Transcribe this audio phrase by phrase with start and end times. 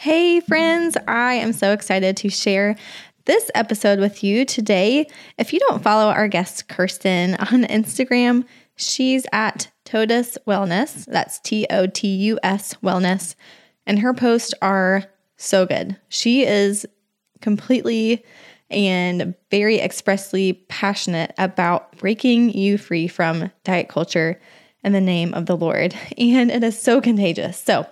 [0.00, 2.74] Hey, friends, I am so excited to share
[3.26, 5.06] this episode with you today.
[5.36, 11.04] If you don't follow our guest, Kirsten, on Instagram, she's at Totus Wellness.
[11.04, 13.34] That's T O T U S Wellness.
[13.86, 15.04] And her posts are
[15.36, 15.98] so good.
[16.08, 16.86] She is
[17.42, 18.24] completely
[18.70, 24.40] and very expressly passionate about breaking you free from diet culture
[24.82, 25.94] in the name of the Lord.
[26.16, 27.62] And it is so contagious.
[27.62, 27.86] So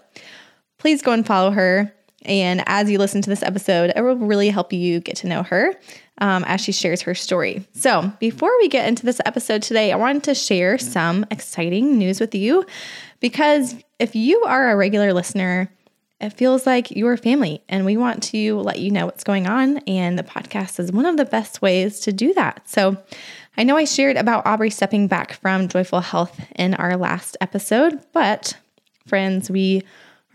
[0.79, 1.93] please go and follow her.
[2.25, 5.43] And as you listen to this episode, it will really help you get to know
[5.45, 5.75] her
[6.19, 7.67] um, as she shares her story.
[7.75, 12.21] So, before we get into this episode today, I wanted to share some exciting news
[12.21, 12.67] with you
[13.21, 15.71] because if you are a regular listener,
[16.21, 19.79] it feels like you're family, and we want to let you know what's going on.
[19.87, 22.69] And the podcast is one of the best ways to do that.
[22.69, 22.97] So,
[23.57, 28.01] I know I shared about Aubrey stepping back from Joyful Health in our last episode,
[28.13, 28.57] but
[29.07, 29.83] friends, we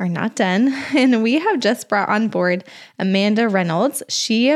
[0.04, 0.74] are not done.
[0.96, 2.64] And we have just brought on board
[3.00, 4.04] Amanda Reynolds.
[4.10, 4.56] She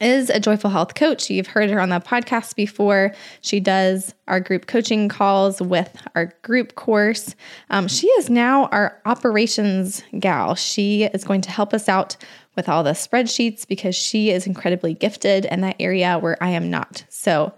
[0.00, 1.30] is a joyful health coach.
[1.30, 3.12] You've heard her on the podcast before.
[3.40, 7.34] She does our group coaching calls with our group course.
[7.70, 10.54] Um, she is now our operations gal.
[10.54, 12.16] She is going to help us out
[12.54, 16.70] with all the spreadsheets because she is incredibly gifted in that area where I am
[16.70, 17.04] not.
[17.08, 17.54] So,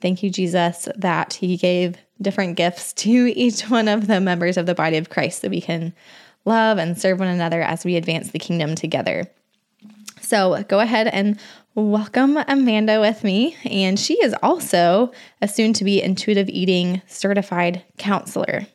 [0.00, 4.66] thank you, Jesus, that He gave different gifts to each one of the members of
[4.66, 5.94] the body of Christ so we can
[6.44, 9.26] love and serve one another as we advance the kingdom together.
[10.20, 11.38] So go ahead and
[11.74, 13.56] welcome Amanda with me.
[13.64, 18.66] And she is also a soon to be intuitive eating certified counselor.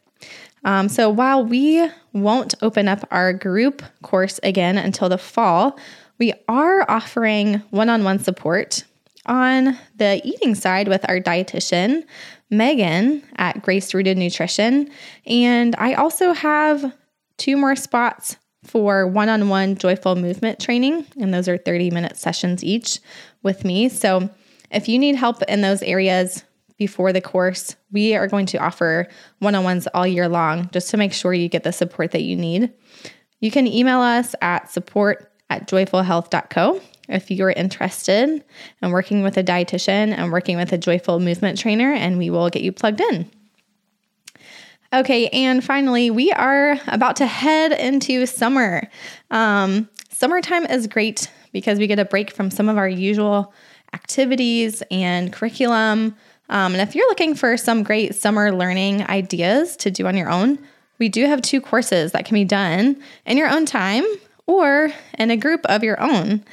[0.63, 5.79] Um, so while we won't open up our group course again until the fall,
[6.17, 8.83] we are offering one on one support
[9.25, 12.03] on the eating side with our dietitian,
[12.49, 14.89] Megan at Grace Rooted Nutrition.
[15.25, 16.93] And I also have
[17.39, 22.17] two more spots for one on one joyful movement training, and those are 30 minute
[22.17, 22.99] sessions each
[23.41, 23.89] with me.
[23.89, 24.29] So
[24.69, 26.43] if you need help in those areas
[26.77, 29.07] before the course, we are going to offer
[29.39, 32.21] one on ones all year long just to make sure you get the support that
[32.21, 32.71] you need.
[33.39, 38.43] You can email us at support at joyfulhealth.co if you're interested
[38.81, 42.49] in working with a dietitian and working with a joyful movement trainer, and we will
[42.49, 43.29] get you plugged in.
[44.91, 48.89] Okay, and finally, we are about to head into summer.
[49.29, 53.53] Um, summertime is great because we get a break from some of our usual
[53.93, 56.15] activities and curriculum.
[56.49, 60.31] Um, and if you're looking for some great summer learning ideas to do on your
[60.31, 60.57] own,
[60.97, 64.05] we do have two courses that can be done in your own time
[64.47, 66.43] or in a group of your own.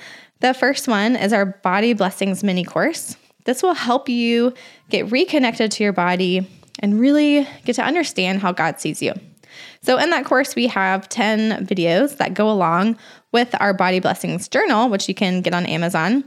[0.40, 3.16] The first one is our Body Blessings mini course.
[3.44, 4.52] This will help you
[4.90, 6.46] get reconnected to your body
[6.80, 9.12] and really get to understand how God sees you.
[9.82, 12.98] So, in that course, we have 10 videos that go along
[13.32, 16.24] with our Body Blessings Journal, which you can get on Amazon.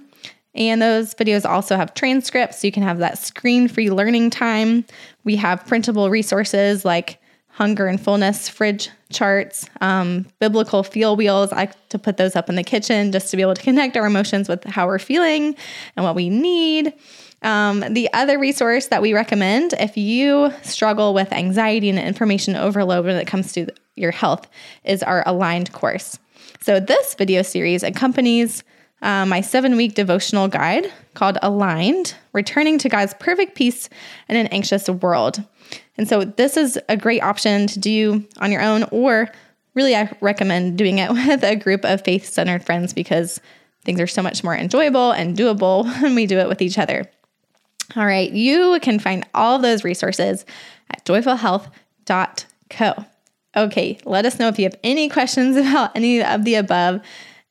[0.55, 4.85] And those videos also have transcripts, so you can have that screen free learning time.
[5.23, 11.51] We have printable resources like hunger and fullness fridge charts, um, biblical feel wheels.
[11.51, 13.97] I like to put those up in the kitchen just to be able to connect
[13.97, 15.55] our emotions with how we're feeling
[15.95, 16.93] and what we need.
[17.41, 23.05] Um, the other resource that we recommend if you struggle with anxiety and information overload
[23.05, 24.47] when it comes to your health
[24.83, 26.19] is our Aligned course.
[26.61, 28.63] So, this video series accompanies
[29.01, 33.89] uh, my seven week devotional guide called Aligned Returning to God's Perfect Peace
[34.27, 35.43] in an Anxious World.
[35.97, 39.29] And so, this is a great option to do on your own, or
[39.73, 43.39] really, I recommend doing it with a group of faith centered friends because
[43.85, 47.09] things are so much more enjoyable and doable when we do it with each other.
[47.95, 50.45] All right, you can find all of those resources
[50.91, 53.05] at joyfulhealth.co.
[53.57, 57.01] Okay, let us know if you have any questions about any of the above.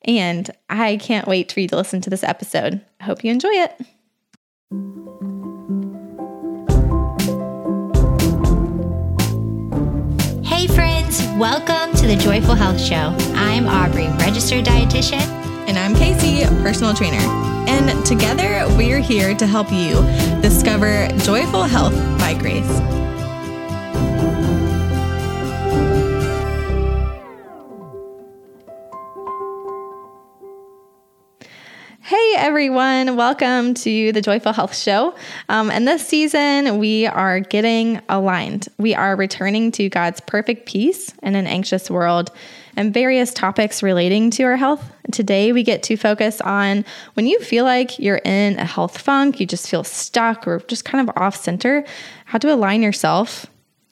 [0.05, 2.81] And I can't wait for you to listen to this episode.
[3.01, 3.73] I hope you enjoy it.
[10.47, 13.15] Hey, friends, welcome to the Joyful Health Show.
[13.35, 15.48] I'm Aubrey, registered dietitian.
[15.69, 17.21] And I'm Casey, personal trainer
[17.69, 20.01] and together we're here to help you
[20.41, 23.08] discover joyful health by grace.
[32.09, 35.15] Hey everyone, welcome to the Joyful Health Show.
[35.51, 38.67] Um, and this season, we are getting aligned.
[38.79, 42.31] We are returning to God's perfect peace in an anxious world
[42.77, 44.91] and various topics relating to our health.
[45.13, 49.39] Today, we get to focus on when you feel like you're in a health funk,
[49.39, 51.85] you just feel stuck or just kind of off center,
[52.25, 53.45] how to align yourself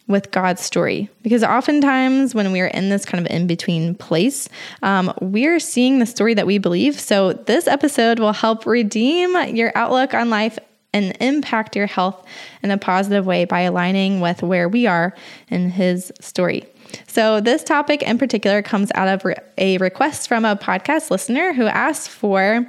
[0.09, 1.11] with God's story.
[1.23, 4.49] Because oftentimes, when we are in this kind of in between place,
[4.83, 6.99] um, we're seeing the story that we believe.
[6.99, 10.59] So, this episode will help redeem your outlook on life
[10.93, 12.25] and impact your health
[12.63, 15.15] in a positive way by aligning with where we are
[15.49, 16.65] in His story.
[17.09, 21.67] So, this topic in particular comes out of a request from a podcast listener who
[21.67, 22.67] asked for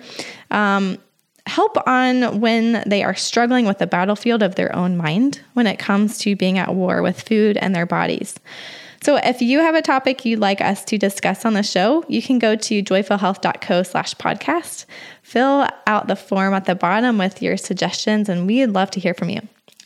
[0.50, 0.98] um,
[1.47, 5.79] help on when they are struggling with the battlefield of their own mind when it
[5.79, 8.39] comes to being at war with food and their bodies.
[9.03, 12.21] So if you have a topic you'd like us to discuss on the show, you
[12.21, 14.85] can go to joyfulhealth.co slash podcast,
[15.21, 19.13] fill out the form at the bottom with your suggestions, and we'd love to hear
[19.13, 19.41] from you.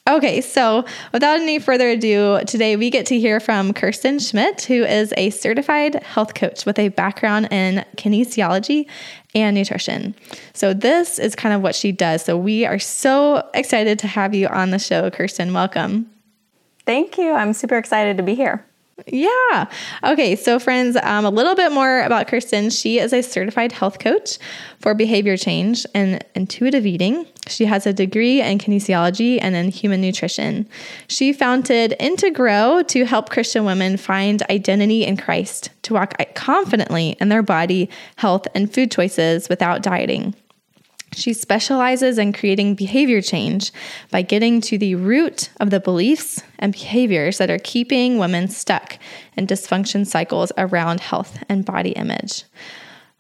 [0.09, 0.83] Okay, so
[1.13, 5.30] without any further ado, today we get to hear from Kirsten Schmidt, who is a
[5.30, 8.88] certified health coach with a background in kinesiology
[9.36, 10.15] and nutrition.
[10.53, 12.25] So, this is kind of what she does.
[12.25, 15.53] So, we are so excited to have you on the show, Kirsten.
[15.53, 16.09] Welcome.
[16.83, 17.33] Thank you.
[17.33, 18.65] I'm super excited to be here.
[19.07, 19.65] Yeah.
[20.03, 20.36] Okay.
[20.36, 22.69] So, friends, um, a little bit more about Kirsten.
[22.69, 24.38] She is a certified health coach
[24.80, 27.25] for behavior change and intuitive eating.
[27.48, 30.68] She has a degree in kinesiology and in human nutrition.
[31.07, 37.30] She founded Integro to help Christian women find identity in Christ, to walk confidently in
[37.30, 40.36] their body, health, and food choices without dieting.
[41.13, 43.71] She specializes in creating behavior change
[44.11, 48.97] by getting to the root of the beliefs and behaviors that are keeping women stuck
[49.35, 52.45] in dysfunction cycles around health and body image.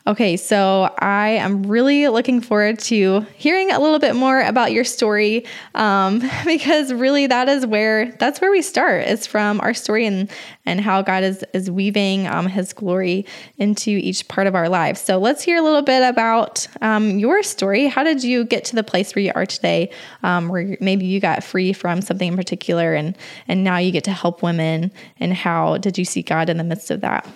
[0.07, 4.83] Okay, so I am really looking forward to hearing a little bit more about your
[4.83, 5.45] story
[5.75, 9.03] um, because really that is where that's where we start.
[9.03, 10.31] It's from our story and
[10.65, 13.27] and how God is is weaving um, His glory
[13.59, 14.99] into each part of our lives.
[14.99, 17.85] So let's hear a little bit about um, your story.
[17.85, 19.91] How did you get to the place where you are today,
[20.23, 23.15] um, where maybe you got free from something in particular, and
[23.47, 24.91] and now you get to help women?
[25.19, 27.27] And how did you see God in the midst of that?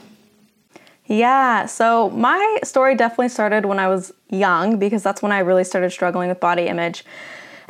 [1.08, 5.64] Yeah, so my story definitely started when I was young because that's when I really
[5.64, 7.06] started struggling with body image.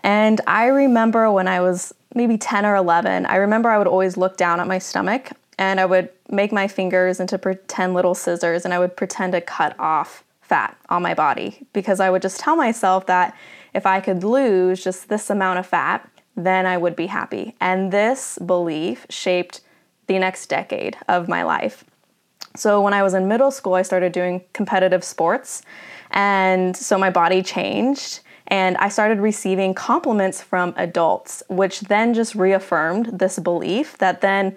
[0.04, 4.16] And I remember when I was maybe 10 or 11, I remember I would always
[4.16, 8.64] look down at my stomach and I would make my fingers into pretend little scissors
[8.64, 12.40] and I would pretend to cut off fat on my body because I would just
[12.40, 13.36] tell myself that
[13.74, 17.56] if I could lose just this amount of fat, then I would be happy.
[17.60, 19.62] And this belief shaped
[20.08, 21.84] the next decade of my life.
[22.56, 25.62] So when I was in middle school, I started doing competitive sports.
[26.12, 32.36] And so my body changed and I started receiving compliments from adults, which then just
[32.36, 34.56] reaffirmed this belief that then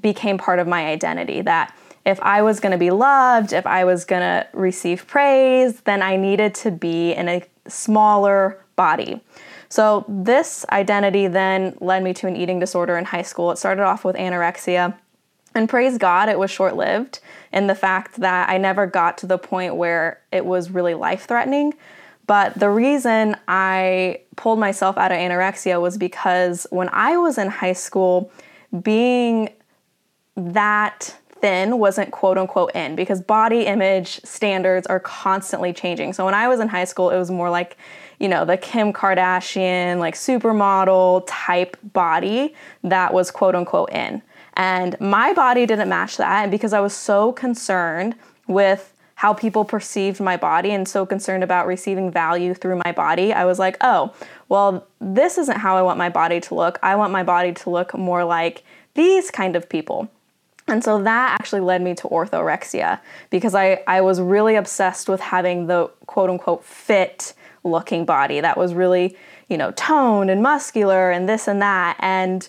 [0.00, 1.74] became part of my identity that
[2.04, 6.54] if I was to be loved, if I was to receive praise, then I needed
[6.56, 9.20] to be in a smaller body.
[9.68, 13.50] So, this identity then led me to an eating disorder in high school.
[13.50, 14.96] It started off with anorexia
[15.54, 17.20] and praise God, it was short lived
[17.52, 21.26] in the fact that I never got to the point where it was really life
[21.26, 21.74] threatening.
[22.26, 27.48] But the reason I pulled myself out of anorexia was because when I was in
[27.48, 28.30] high school,
[28.82, 29.48] being
[30.36, 36.12] that thin wasn't quote unquote in because body image standards are constantly changing.
[36.12, 37.76] So when I was in high school, it was more like,
[38.18, 42.54] you know, the Kim Kardashian, like supermodel type body
[42.84, 44.22] that was quote unquote in.
[44.58, 46.42] And my body didn't match that.
[46.42, 48.16] And because I was so concerned
[48.48, 53.32] with how people perceived my body and so concerned about receiving value through my body,
[53.32, 54.12] I was like, oh,
[54.48, 56.78] well, this isn't how I want my body to look.
[56.82, 60.08] I want my body to look more like these kind of people.
[60.66, 65.20] And so that actually led me to orthorexia because I, I was really obsessed with
[65.20, 67.32] having the quote unquote fit
[67.64, 69.16] looking body that was really,
[69.48, 71.96] you know, toned and muscular and this and that.
[72.00, 72.46] And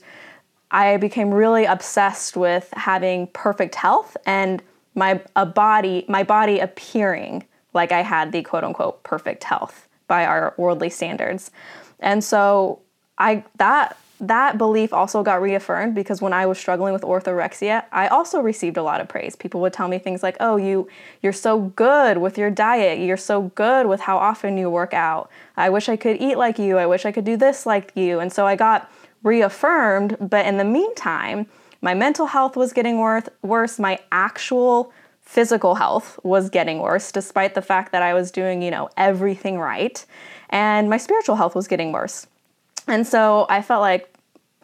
[0.71, 4.61] I became really obsessed with having perfect health and
[4.95, 10.25] my a body my body appearing like I had the quote unquote perfect health by
[10.25, 11.51] our worldly standards.
[11.99, 12.79] And so
[13.17, 18.07] I that that belief also got reaffirmed because when I was struggling with orthorexia, I
[18.07, 19.33] also received a lot of praise.
[19.35, 20.87] People would tell me things like, "Oh, you
[21.21, 22.99] you're so good with your diet.
[22.99, 25.29] You're so good with how often you work out.
[25.55, 26.77] I wish I could eat like you.
[26.77, 28.91] I wish I could do this like you." And so I got
[29.23, 30.17] reaffirmed.
[30.19, 31.47] But in the meantime,
[31.81, 33.79] my mental health was getting worse.
[33.79, 38.71] My actual physical health was getting worse, despite the fact that I was doing, you
[38.71, 40.03] know, everything right.
[40.49, 42.27] And my spiritual health was getting worse.
[42.87, 44.13] And so I felt like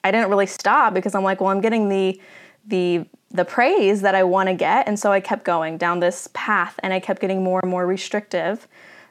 [0.04, 2.20] I didn't really stop because I'm like, well, I'm getting the
[2.68, 4.88] the the praise that I want to get.
[4.88, 7.86] And so I kept going down this path and I kept getting more and more
[7.86, 8.68] restrictive.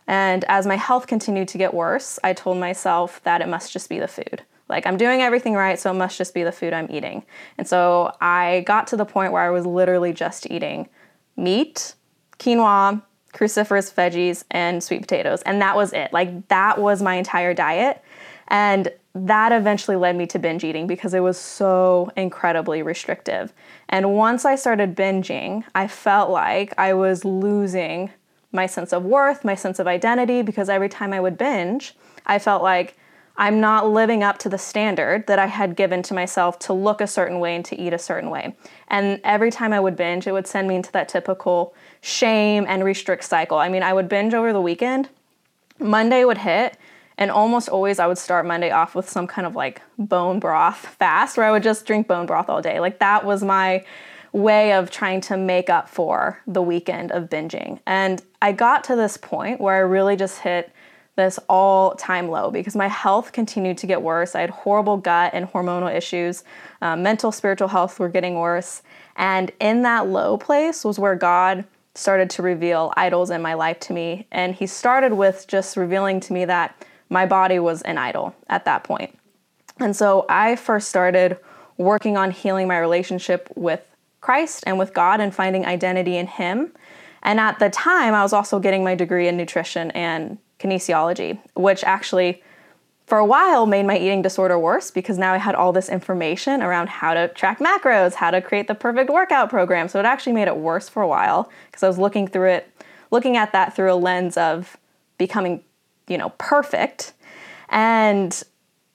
[0.06, 3.88] And as my health continued to get worse, I told myself that it must just
[3.88, 4.42] be the food.
[4.68, 7.24] Like I'm doing everything right, so it must just be the food I'm eating.
[7.58, 10.88] And so I got to the point where I was literally just eating
[11.36, 11.94] meat,
[12.38, 13.02] quinoa,
[13.34, 15.42] cruciferous veggies, and sweet potatoes.
[15.42, 16.12] And that was it.
[16.12, 18.02] Like that was my entire diet.
[18.48, 23.52] And that eventually led me to binge eating because it was so incredibly restrictive.
[23.88, 28.10] And once I started binging, I felt like I was losing
[28.50, 31.94] my sense of worth, my sense of identity, because every time I would binge,
[32.26, 32.96] I felt like
[33.36, 37.00] I'm not living up to the standard that I had given to myself to look
[37.00, 38.54] a certain way and to eat a certain way.
[38.88, 42.84] And every time I would binge, it would send me into that typical shame and
[42.84, 43.58] restrict cycle.
[43.58, 45.08] I mean, I would binge over the weekend,
[45.80, 46.76] Monday would hit,
[47.18, 50.86] and almost always I would start Monday off with some kind of like bone broth
[50.98, 52.80] fast where I would just drink bone broth all day.
[52.80, 53.84] Like that was my
[54.32, 57.78] way of trying to make up for the weekend of binging.
[57.86, 60.72] And I got to this point where I really just hit
[61.16, 64.34] this all time low because my health continued to get worse.
[64.34, 66.42] I had horrible gut and hormonal issues.
[66.82, 68.82] Um, mental, spiritual health were getting worse.
[69.16, 73.78] And in that low place was where God started to reveal idols in my life
[73.80, 74.26] to me.
[74.32, 78.64] And He started with just revealing to me that my body was an idol at
[78.64, 79.16] that point.
[79.78, 81.38] And so I first started
[81.76, 86.72] working on healing my relationship with Christ and with God and finding identity in Him.
[87.22, 91.84] And at the time, I was also getting my degree in nutrition and kinesiology, which
[91.84, 92.42] actually,
[93.06, 96.62] for a while, made my eating disorder worse because now I had all this information
[96.62, 99.88] around how to track macros, how to create the perfect workout program.
[99.88, 102.70] So it actually made it worse for a while because I was looking through it,
[103.10, 104.76] looking at that through a lens of
[105.18, 105.62] becoming
[106.08, 107.12] you know, perfect.
[107.68, 108.42] And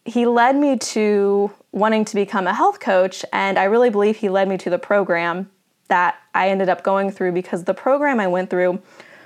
[0.05, 3.23] he led me to wanting to become a health coach.
[3.31, 5.49] And I really believe he led me to the program
[5.87, 8.81] that I ended up going through because the program I went through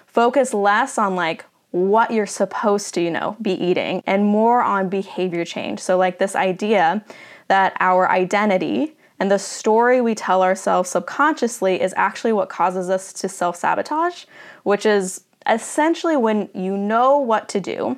[0.08, 4.90] focused less on like what you're supposed to, you know, be eating and more on
[4.90, 5.80] behavior change.
[5.80, 7.04] So, like this idea
[7.48, 13.12] that our identity and the story we tell ourselves subconsciously is actually what causes us
[13.14, 14.26] to self sabotage,
[14.62, 17.98] which is essentially when you know what to do,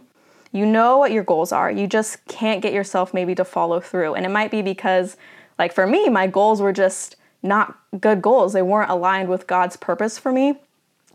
[0.53, 4.15] you know what your goals are, you just can't get yourself maybe to follow through.
[4.15, 5.17] And it might be because,
[5.59, 8.53] like for me, my goals were just not good goals.
[8.53, 10.55] They weren't aligned with God's purpose for me.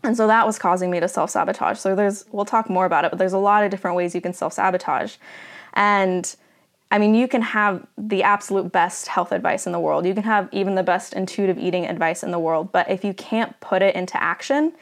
[0.03, 1.77] And so that was causing me to self sabotage.
[1.77, 4.21] So there's, we'll talk more about it, but there's a lot of different ways you
[4.21, 5.15] can self sabotage.
[5.73, 6.35] And
[6.89, 10.05] I mean, you can have the absolute best health advice in the world.
[10.05, 12.71] You can have even the best intuitive eating advice in the world.
[12.71, 14.73] But if you can't put it into action,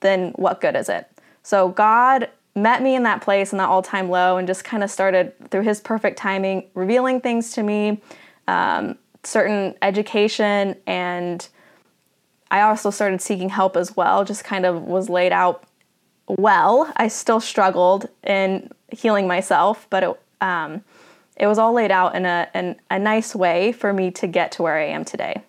[0.00, 1.08] then what good is it?
[1.42, 4.82] So God met me in that place in that all time low and just kind
[4.82, 8.00] of started through his perfect timing revealing things to me,
[8.48, 11.48] um, certain education, and
[12.52, 15.64] I also started seeking help as well, just kind of was laid out
[16.28, 16.92] well.
[16.98, 20.84] I still struggled in healing myself, but it, um,
[21.38, 24.52] it was all laid out in a, in a nice way for me to get
[24.52, 25.42] to where I am today.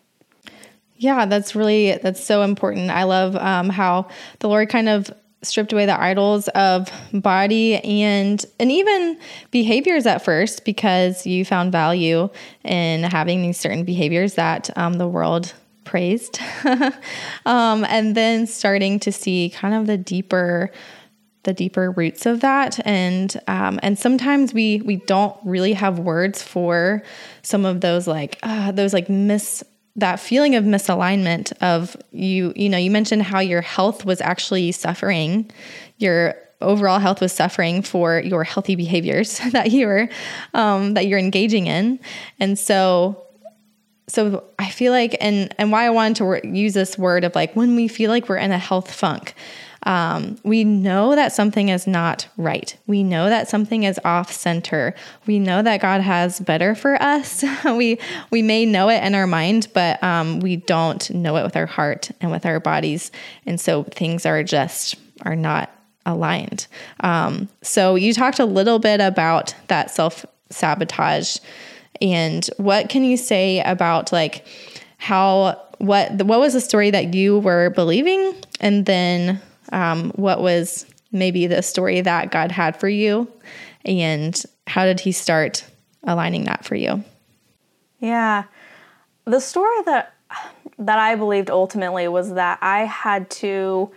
[0.96, 2.90] Yeah, that's really that's so important.
[2.90, 4.08] I love um, how
[4.40, 9.20] the Lord kind of stripped away the idols of body and and even
[9.52, 12.30] behaviors at first because you found value
[12.64, 15.54] in having these certain behaviors that um, the world
[15.94, 16.40] praised.
[17.46, 20.72] Um, and then starting to see kind of the deeper
[21.44, 22.80] the deeper roots of that.
[22.88, 27.04] And um, and sometimes we we don't really have words for
[27.42, 29.62] some of those like uh, those like miss
[29.98, 34.72] that feeling of misalignment of you you know you mentioned how your health was actually
[34.72, 35.52] suffering.
[35.98, 40.08] Your overall health was suffering for your healthy behaviors that you were
[40.54, 42.00] um, that you're engaging in.
[42.40, 43.24] And so
[44.08, 47.56] so i feel like and and why i wanted to use this word of like
[47.56, 49.34] when we feel like we're in a health funk
[49.86, 52.76] um, we know that something is not right.
[52.88, 54.96] We know that something is off center.
[55.28, 57.44] We know that God has better for us.
[57.66, 58.00] we
[58.32, 61.66] we may know it in our mind, but um, we don't know it with our
[61.66, 63.12] heart and with our bodies,
[63.46, 65.70] and so things are just are not
[66.06, 66.68] aligned.
[67.02, 71.38] Um, so you talked a little bit about that self sabotage,
[72.02, 74.46] and what can you say about like
[74.98, 80.86] how what what was the story that you were believing, and then um, what was
[81.12, 83.32] maybe the story that God had for you,
[83.84, 85.66] and how did He start
[86.04, 87.04] aligning that for you?
[88.00, 88.46] Yeah,
[89.26, 90.14] the story that
[90.80, 93.92] that I believed ultimately was that I had to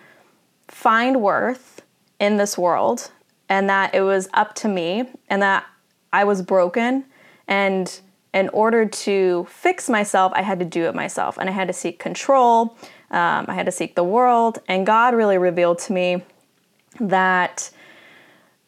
[0.69, 1.83] find worth
[2.19, 3.11] in this world,
[3.49, 5.65] and that it was up to me, and that
[6.12, 7.05] I was broken,
[7.49, 8.00] and
[8.35, 11.73] in order to fix myself, I had to do it myself, and I had to
[11.73, 12.76] seek control
[13.11, 16.23] um, I had to seek the world, and God really revealed to me
[16.99, 17.71] that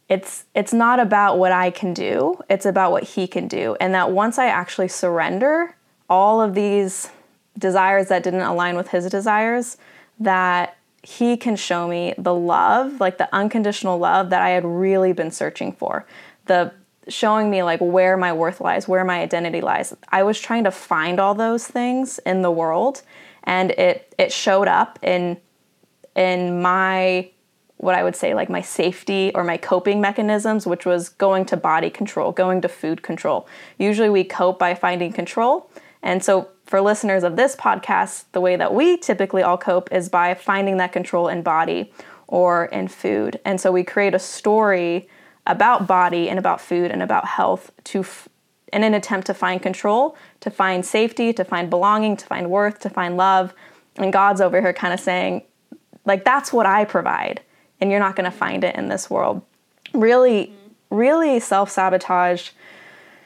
[0.08, 3.76] it's it's not about what I can do, it's about what he can do.
[3.80, 5.75] And that once I actually surrender
[6.08, 7.11] all of these
[7.58, 9.76] desires that didn't align with his desires,
[10.20, 15.12] that he can show me the love, like the unconditional love that I had really
[15.12, 16.06] been searching for.
[16.47, 16.73] The
[17.08, 19.94] showing me like where my worth lies, where my identity lies.
[20.08, 23.02] I was trying to find all those things in the world
[23.44, 25.38] and it it showed up in
[26.14, 27.30] in my
[27.78, 31.56] what I would say like my safety or my coping mechanisms, which was going to
[31.56, 33.48] body control, going to food control.
[33.78, 35.70] Usually we cope by finding control.
[36.02, 40.08] And so for listeners of this podcast, the way that we typically all cope is
[40.08, 41.92] by finding that control in body
[42.26, 43.40] or in food.
[43.44, 45.08] And so we create a story
[45.48, 48.28] about body and about food and about health to f-
[48.72, 52.78] in an attempt to find control, to find safety, to find belonging, to find worth,
[52.80, 53.52] to find love.
[53.96, 55.42] And God's over here kind of saying,
[56.04, 57.40] like that's what I provide
[57.80, 59.42] and you're not going to find it in this world.
[59.92, 60.52] Really,
[60.90, 62.50] really self sabotage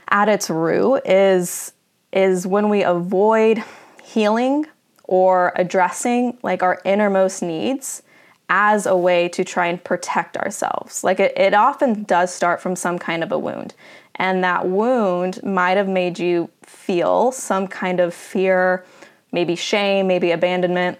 [0.08, 1.72] at its root is
[2.12, 3.62] is when we avoid
[4.04, 4.66] healing
[5.04, 8.02] or addressing like our innermost needs
[8.49, 11.02] as a way to try and protect ourselves.
[11.02, 13.75] Like it, it often does start from some kind of a wound.
[14.16, 18.84] And that wound might have made you feel some kind of fear,
[19.32, 20.99] maybe shame, maybe abandonment.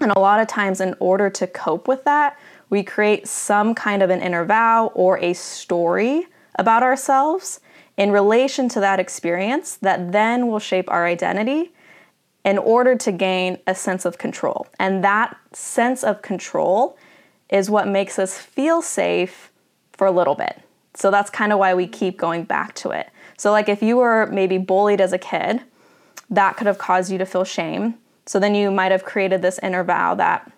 [0.00, 2.38] And a lot of times, in order to cope with that,
[2.70, 7.60] we create some kind of an inner vow or a story about ourselves
[7.96, 11.72] in relation to that experience that then will shape our identity
[12.44, 14.66] in order to gain a sense of control.
[14.78, 16.96] And that sense of control
[17.48, 19.52] is what makes us feel safe
[19.92, 20.60] for a little bit.
[20.94, 23.08] So that's kind of why we keep going back to it.
[23.36, 25.62] So, like if you were maybe bullied as a kid,
[26.30, 27.94] that could have caused you to feel shame.
[28.26, 30.50] So then you might have created this inner vow that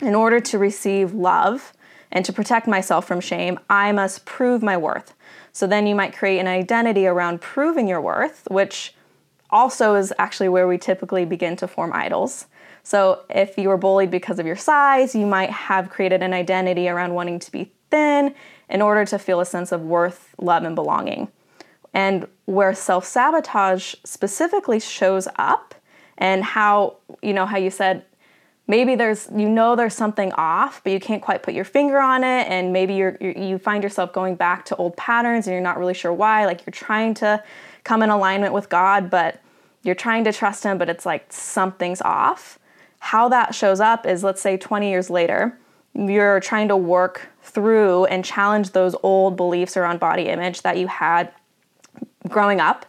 [0.00, 1.72] in order to receive love
[2.12, 5.14] and to protect myself from shame, I must prove my worth.
[5.52, 8.94] So then you might create an identity around proving your worth, which
[9.50, 12.46] also is actually where we typically begin to form idols.
[12.82, 16.88] So if you were bullied because of your size, you might have created an identity
[16.88, 18.34] around wanting to be thin
[18.68, 21.28] in order to feel a sense of worth, love, and belonging.
[21.92, 25.74] And where self sabotage specifically shows up,
[26.18, 28.04] and how, you know, how you said
[28.70, 32.22] maybe there's you know there's something off but you can't quite put your finger on
[32.22, 35.62] it and maybe you're, you're, you find yourself going back to old patterns and you're
[35.62, 37.42] not really sure why like you're trying to
[37.84, 39.40] come in alignment with god but
[39.82, 42.58] you're trying to trust him but it's like something's off
[43.00, 45.58] how that shows up is let's say 20 years later
[45.94, 50.86] you're trying to work through and challenge those old beliefs around body image that you
[50.86, 51.32] had
[52.28, 52.86] growing up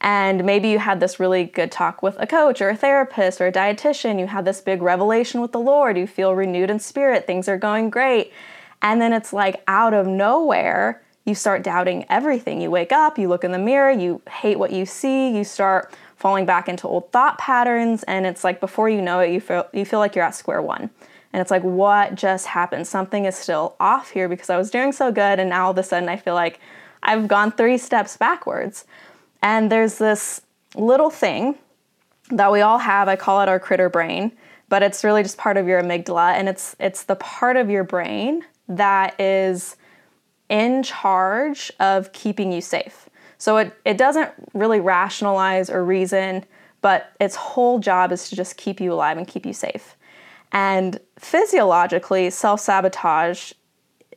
[0.00, 3.48] and maybe you had this really good talk with a coach or a therapist or
[3.48, 4.18] a dietitian.
[4.18, 5.96] You had this big revelation with the Lord.
[5.96, 7.26] You feel renewed in spirit.
[7.26, 8.32] Things are going great.
[8.80, 12.60] And then it's like out of nowhere, you start doubting everything.
[12.60, 15.92] You wake up, you look in the mirror, you hate what you see, you start
[16.16, 19.68] falling back into old thought patterns and it's like before you know it you feel
[19.72, 20.90] you feel like you're at square one.
[21.32, 22.86] And it's like what just happened?
[22.86, 25.78] Something is still off here because I was doing so good and now all of
[25.78, 26.58] a sudden I feel like
[27.02, 28.84] I've gone 3 steps backwards.
[29.42, 30.40] And there's this
[30.74, 31.56] little thing
[32.30, 33.08] that we all have.
[33.08, 34.32] I call it our critter brain,
[34.68, 37.84] but it's really just part of your amygdala and it's it's the part of your
[37.84, 39.76] brain that is
[40.48, 43.08] in charge of keeping you safe.
[43.38, 46.44] So it, it doesn't really rationalize or reason,
[46.80, 49.96] but its whole job is to just keep you alive and keep you safe.
[50.52, 53.52] And physiologically, self sabotage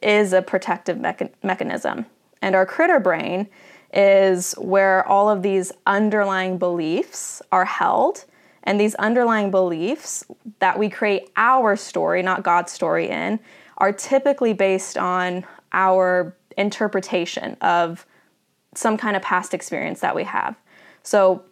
[0.01, 2.05] is a protective mecha- mechanism.
[2.41, 3.47] And our critter brain
[3.93, 8.25] is where all of these underlying beliefs are held.
[8.63, 10.23] And these underlying beliefs
[10.59, 13.39] that we create our story, not God's story, in,
[13.77, 18.05] are typically based on our interpretation of
[18.73, 20.55] some kind of past experience that we have.
[21.03, 21.43] So,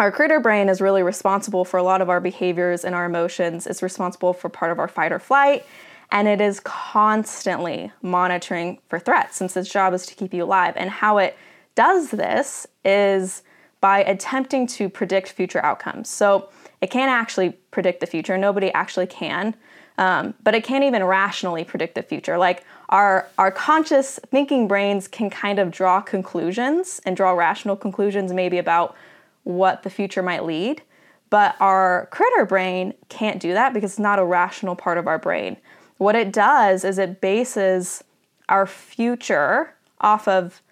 [0.00, 3.66] our critter brain is really responsible for a lot of our behaviors and our emotions.
[3.66, 5.64] It's responsible for part of our fight or flight,
[6.12, 10.74] and it is constantly monitoring for threats since its job is to keep you alive.
[10.76, 11.36] And how it
[11.74, 13.42] does this is
[13.80, 16.08] by attempting to predict future outcomes.
[16.08, 16.48] So
[16.80, 19.54] it can't actually predict the future, nobody actually can.
[19.98, 22.38] Um, but it can't even rationally predict the future.
[22.38, 28.32] Like our our conscious thinking brains can kind of draw conclusions and draw rational conclusions,
[28.32, 28.96] maybe about
[29.44, 30.82] what the future might lead.
[31.30, 35.18] But our critter brain can't do that because it's not a rational part of our
[35.18, 35.58] brain.
[35.98, 38.02] What it does is it bases
[38.48, 40.62] our future off of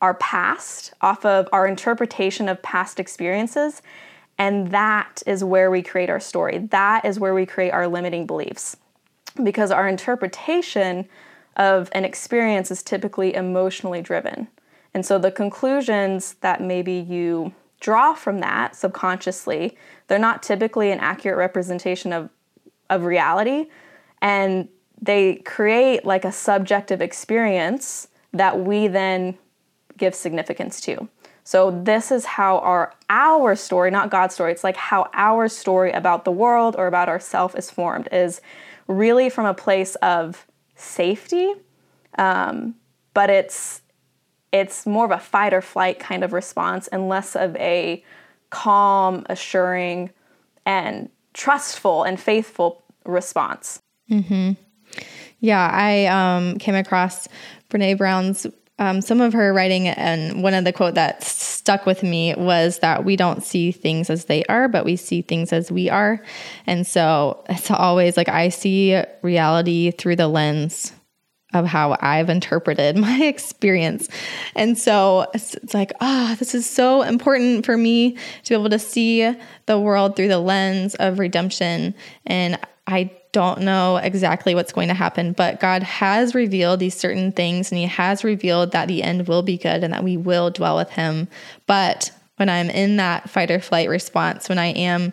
[0.00, 3.82] our past, off of our interpretation of past experiences.
[4.38, 6.58] And that is where we create our story.
[6.58, 8.76] That is where we create our limiting beliefs.
[9.42, 11.08] Because our interpretation
[11.56, 14.48] of an experience is typically emotionally driven.
[14.94, 19.76] And so the conclusions that maybe you draw from that subconsciously,
[20.08, 22.30] they're not typically an accurate representation of,
[22.88, 23.66] of reality.
[24.22, 24.68] And
[25.00, 29.36] they create like a subjective experience that we then
[29.96, 31.08] give significance to.
[31.44, 35.92] So this is how our our story, not God's story, it's like how our story
[35.92, 38.40] about the world or about ourself is formed is
[38.88, 41.52] really from a place of safety,
[42.18, 42.74] um,
[43.14, 43.82] but it's
[44.52, 48.02] it's more of a fight or flight kind of response and less of a
[48.50, 50.10] calm, assuring,
[50.64, 53.80] and trustful and faithful response.
[54.10, 54.52] Mm-hmm.
[55.40, 57.28] Yeah, I um, came across
[57.68, 58.46] Brene Brown's
[58.78, 62.80] um, some of her writing, and one of the quote that stuck with me was
[62.80, 66.22] that we don't see things as they are, but we see things as we are.
[66.66, 70.92] And so it's always like I see reality through the lens
[71.54, 74.08] of how I've interpreted my experience.
[74.54, 78.70] And so it's, like, ah, oh, this is so important for me to be able
[78.70, 79.34] to see
[79.66, 81.94] the world through the lens of redemption.
[82.26, 87.32] And I don't know exactly what's going to happen, but God has revealed these certain
[87.32, 90.48] things and He has revealed that the end will be good and that we will
[90.48, 91.28] dwell with Him.
[91.66, 95.12] But when I'm in that fight or flight response, when I am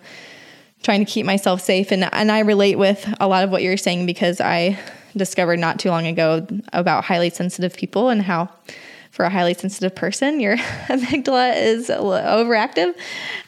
[0.83, 3.75] trying to keep myself safe, and, and I relate with a lot of what you're
[3.75, 4.79] saying because I
[5.17, 8.49] discovered not too long ago about highly sensitive people and how
[9.11, 10.55] for a highly sensitive person, your
[10.87, 12.95] amygdala is overactive.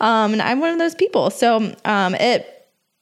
[0.02, 1.30] Um, and I'm one of those people.
[1.30, 2.55] So um, it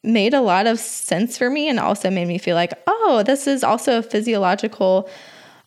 [0.03, 3.47] made a lot of sense for me and also made me feel like, oh, this
[3.47, 5.09] is also a physiological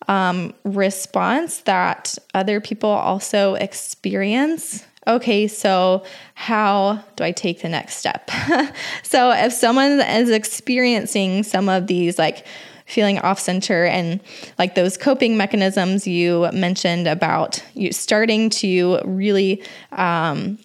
[0.09, 4.85] um, response that other people also experience.
[5.07, 8.31] Okay, so how do I take the next step?
[9.03, 12.45] so if someone is experiencing some of these, like
[12.87, 14.21] feeling off center and
[14.59, 20.57] like those coping mechanisms you mentioned about you starting to really um,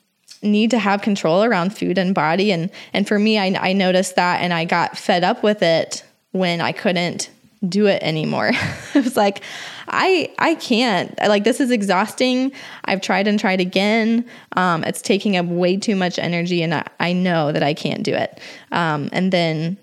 [0.41, 2.51] need to have control around food and body.
[2.51, 6.03] And, and for me, I, I noticed that and I got fed up with it
[6.31, 7.29] when I couldn't
[7.67, 8.51] do it anymore.
[8.95, 9.41] it was like,
[9.87, 11.17] I I can't.
[11.19, 12.53] Like this is exhausting.
[12.85, 14.25] I've tried and tried again.
[14.55, 18.03] Um, it's taking up way too much energy, and I, I know that I can't
[18.03, 18.39] do it.
[18.71, 19.77] Um, and then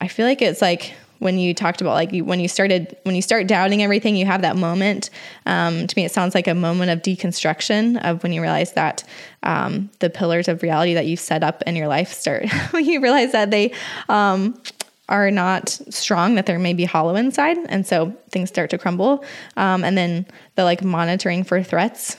[0.00, 3.14] I feel like it's like when you talked about like you, when you started when
[3.14, 5.08] you start doubting everything you have that moment.
[5.46, 9.02] Um, to me it sounds like a moment of deconstruction of when you realize that
[9.42, 13.00] um, the pillars of reality that you set up in your life start when you
[13.00, 13.72] realize that they
[14.10, 14.60] um,
[15.08, 19.24] are not strong that they're maybe hollow inside and so things start to crumble.
[19.56, 22.18] Um, and then the like monitoring for threats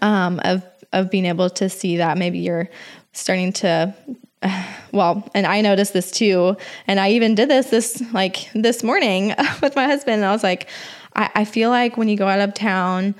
[0.00, 2.68] um, of of being able to see that maybe you're
[3.12, 3.92] starting to
[4.92, 6.56] well, and I noticed this too.
[6.86, 10.16] And I even did this this like this morning with my husband.
[10.16, 10.68] And I was like,
[11.14, 13.14] I, I feel like when you go out of town,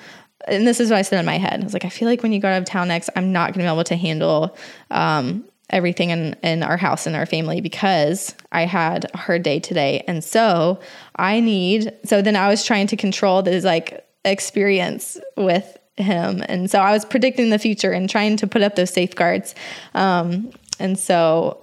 [0.47, 1.61] and this is what I said in my head.
[1.61, 3.53] I was like, I feel like when you go out of town next, I'm not
[3.53, 4.57] going to be able to handle
[4.91, 9.59] um, everything in, in our house and our family because I had a hard day
[9.59, 10.05] today.
[10.07, 10.79] And so
[11.17, 16.45] I need, so then I was trying to control this like experience with him.
[16.49, 19.55] And so I was predicting the future and trying to put up those safeguards.
[19.95, 21.63] Um, and so,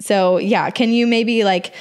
[0.00, 1.74] so yeah, can you maybe like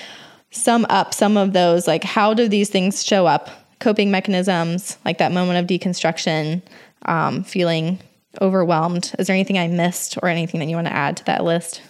[0.52, 1.88] sum up some of those?
[1.88, 3.50] Like, how do these things show up?
[3.80, 6.64] Coping mechanisms, like that moment of deconstruction,
[7.04, 8.00] um, feeling
[8.42, 9.14] overwhelmed.
[9.20, 11.82] Is there anything I missed or anything that you want to add to that list?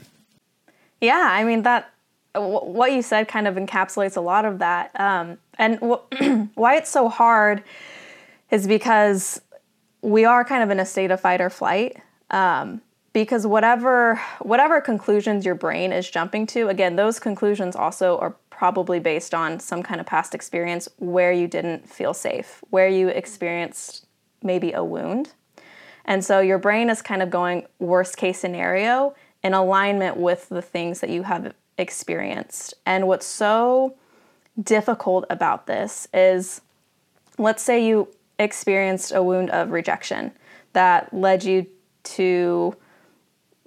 [0.99, 1.89] Yeah, I mean, that
[2.35, 4.91] what you said kind of encapsulates a lot of that.
[4.99, 5.79] Um, and
[6.55, 7.63] why it's so hard
[8.51, 9.41] is because
[10.01, 11.97] we are kind of in a state of fight or flight.
[12.29, 12.81] Um,
[13.17, 18.99] because whatever whatever conclusions your brain is jumping to again those conclusions also are probably
[18.99, 24.05] based on some kind of past experience where you didn't feel safe where you experienced
[24.43, 25.33] maybe a wound.
[26.05, 30.61] And so your brain is kind of going worst case scenario in alignment with the
[30.61, 32.75] things that you have experienced.
[32.85, 33.95] And what's so
[34.61, 36.61] difficult about this is
[37.39, 40.33] let's say you experienced a wound of rejection
[40.73, 41.65] that led you
[42.03, 42.75] to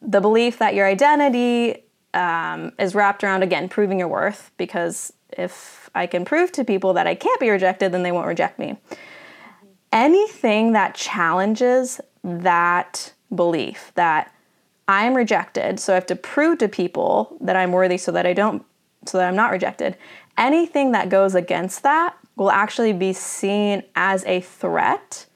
[0.03, 1.85] the belief that your identity
[2.15, 6.95] um, is wrapped around, again, proving your worth, because if I can prove to people
[6.95, 8.79] that I can't be rejected, then they won't reject me.
[9.93, 14.35] Anything that challenges that belief that
[14.89, 18.33] I'm rejected, so I have to prove to people that I'm worthy so that I
[18.33, 18.65] don't,
[19.07, 19.97] so that I'm not rejected,
[20.37, 25.27] anything that goes against that will actually be seen as a threat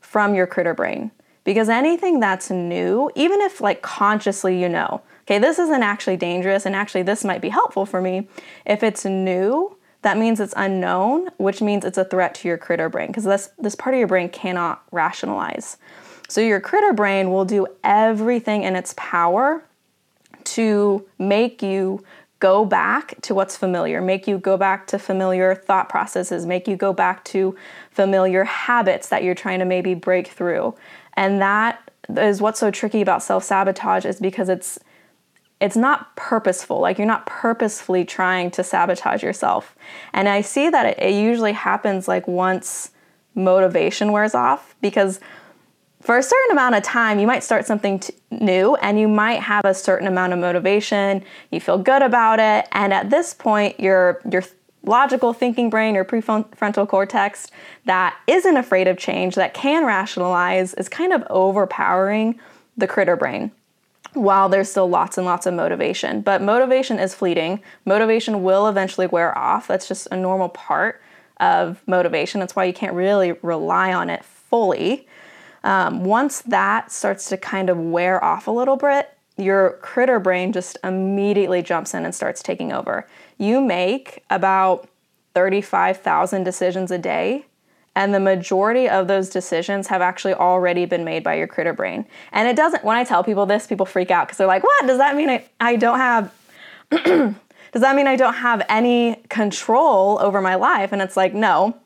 [0.00, 1.10] from your critter brain.
[1.48, 6.66] Because anything that's new, even if like consciously you know, okay, this isn't actually dangerous
[6.66, 8.28] and actually this might be helpful for me,
[8.66, 12.90] if it's new, that means it's unknown, which means it's a threat to your critter
[12.90, 15.78] brain because this this part of your brain cannot rationalize.
[16.28, 19.64] So your critter brain will do everything in its power
[20.44, 22.04] to make you
[22.40, 26.76] go back to what's familiar, make you go back to familiar thought processes, make you
[26.76, 27.56] go back to
[27.90, 30.74] familiar habits that you're trying to maybe break through.
[31.18, 34.78] And that is what's so tricky about self-sabotage is because it's
[35.60, 36.78] it's not purposeful.
[36.78, 39.74] Like you're not purposefully trying to sabotage yourself.
[40.12, 42.92] And I see that it, it usually happens like once
[43.34, 45.18] motivation wears off because
[46.00, 49.40] for a certain amount of time, you might start something t- new and you might
[49.40, 51.24] have a certain amount of motivation.
[51.50, 52.68] You feel good about it.
[52.70, 54.44] And at this point, your, your
[54.88, 57.48] logical thinking brain, or prefrontal cortex
[57.84, 62.38] that isn't afraid of change, that can rationalize, is kind of overpowering
[62.76, 63.52] the critter brain
[64.14, 66.22] while there's still lots and lots of motivation.
[66.22, 67.60] But motivation is fleeting.
[67.84, 69.68] Motivation will eventually wear off.
[69.68, 71.00] That's just a normal part
[71.38, 72.40] of motivation.
[72.40, 75.06] That's why you can't really rely on it fully.
[75.62, 80.52] Um, once that starts to kind of wear off a little bit, your critter brain
[80.52, 83.06] just immediately jumps in and starts taking over.
[83.38, 84.88] You make about
[85.34, 87.46] 35,000 decisions a day,
[87.94, 92.06] and the majority of those decisions have actually already been made by your critter brain.
[92.32, 94.86] And it doesn't, when I tell people this, people freak out because they're like, what?
[94.86, 96.34] Does that mean I, I don't have.
[96.90, 100.92] does that mean I don't have any control over my life?
[100.92, 101.76] And it's like, no,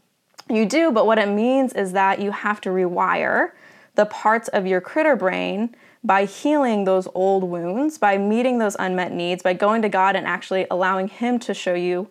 [0.48, 3.52] you do, but what it means is that you have to rewire
[3.94, 9.12] the parts of your critter brain by healing those old wounds, by meeting those unmet
[9.12, 12.08] needs, by going to God and actually allowing Him to show you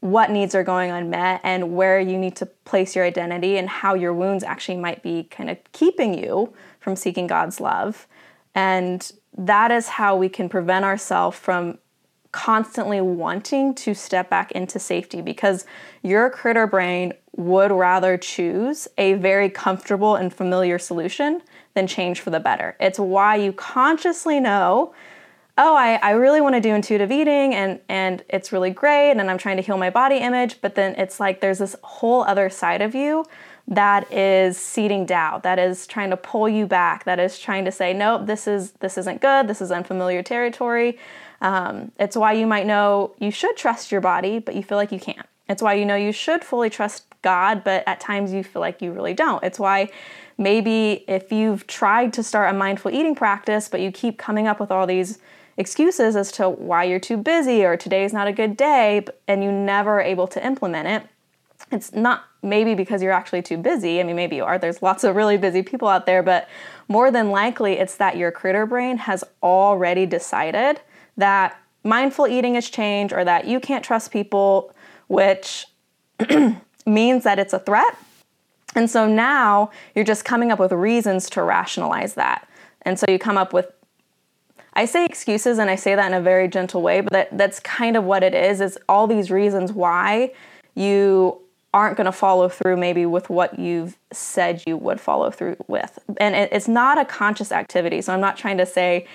[0.00, 3.94] what needs are going unmet and where you need to place your identity and how
[3.94, 8.08] your wounds actually might be kind of keeping you from seeking God's love.
[8.54, 11.78] And that is how we can prevent ourselves from
[12.32, 15.66] constantly wanting to step back into safety because
[16.02, 21.42] your critter brain would rather choose a very comfortable and familiar solution
[21.74, 22.76] than change for the better.
[22.80, 24.94] It's why you consciously know,
[25.58, 29.30] oh, I, I really want to do intuitive eating and, and it's really great and
[29.30, 32.50] I'm trying to heal my body image, but then it's like there's this whole other
[32.50, 33.24] side of you
[33.68, 37.72] that is seeding doubt, that is trying to pull you back, that is trying to
[37.72, 40.98] say, nope, this is this isn't good, this is unfamiliar territory.
[41.40, 44.92] Um, it's why you might know you should trust your body, but you feel like
[44.92, 45.26] you can't.
[45.48, 48.82] It's why you know you should fully trust God, but at times you feel like
[48.82, 49.42] you really don't.
[49.42, 49.90] It's why
[50.40, 54.58] maybe if you've tried to start a mindful eating practice, but you keep coming up
[54.58, 55.18] with all these
[55.58, 59.52] excuses as to why you're too busy or today's not a good day, and you
[59.52, 61.08] never are able to implement it,
[61.70, 64.00] it's not maybe because you're actually too busy.
[64.00, 64.58] I mean, maybe you are.
[64.58, 66.48] There's lots of really busy people out there, but
[66.88, 70.80] more than likely, it's that your critter brain has already decided
[71.18, 74.74] that mindful eating is change or that you can't trust people,
[75.08, 75.66] which
[76.86, 77.94] means that it's a threat.
[78.74, 82.48] And so now you're just coming up with reasons to rationalize that.
[82.82, 83.72] And so you come up with
[84.72, 87.58] I say excuses and I say that in a very gentle way, but that, that's
[87.60, 90.32] kind of what it is is all these reasons why
[90.76, 91.40] you
[91.72, 95.98] aren't going to follow through maybe with what you've said you would follow through with.
[96.18, 98.00] And it, it's not a conscious activity.
[98.00, 99.06] So I'm not trying to say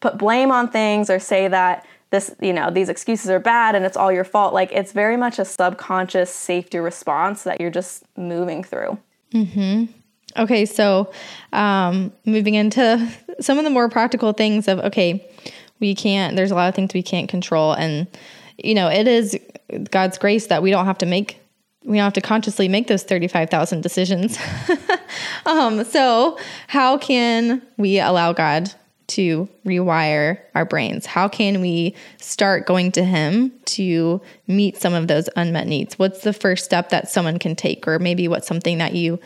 [0.00, 3.84] put blame on things or say that this, you know, these excuses are bad and
[3.84, 4.54] it's all your fault.
[4.54, 8.98] Like it's very much a subconscious safety response that you're just moving through.
[9.32, 9.86] Mm-hmm.
[10.36, 11.12] Okay, so
[11.52, 13.08] um, moving into
[13.40, 15.28] some of the more practical things of okay,
[15.80, 16.36] we can't.
[16.36, 18.06] There's a lot of things we can't control, and
[18.58, 19.38] you know, it is
[19.90, 21.40] God's grace that we don't have to make.
[21.84, 24.38] We don't have to consciously make those thirty-five thousand decisions.
[25.46, 28.72] um, so, how can we allow God
[29.08, 31.06] to rewire our brains?
[31.06, 35.98] How can we start going to Him to meet some of those unmet needs?
[35.98, 39.20] What's the first step that someone can take, or maybe what's something that you,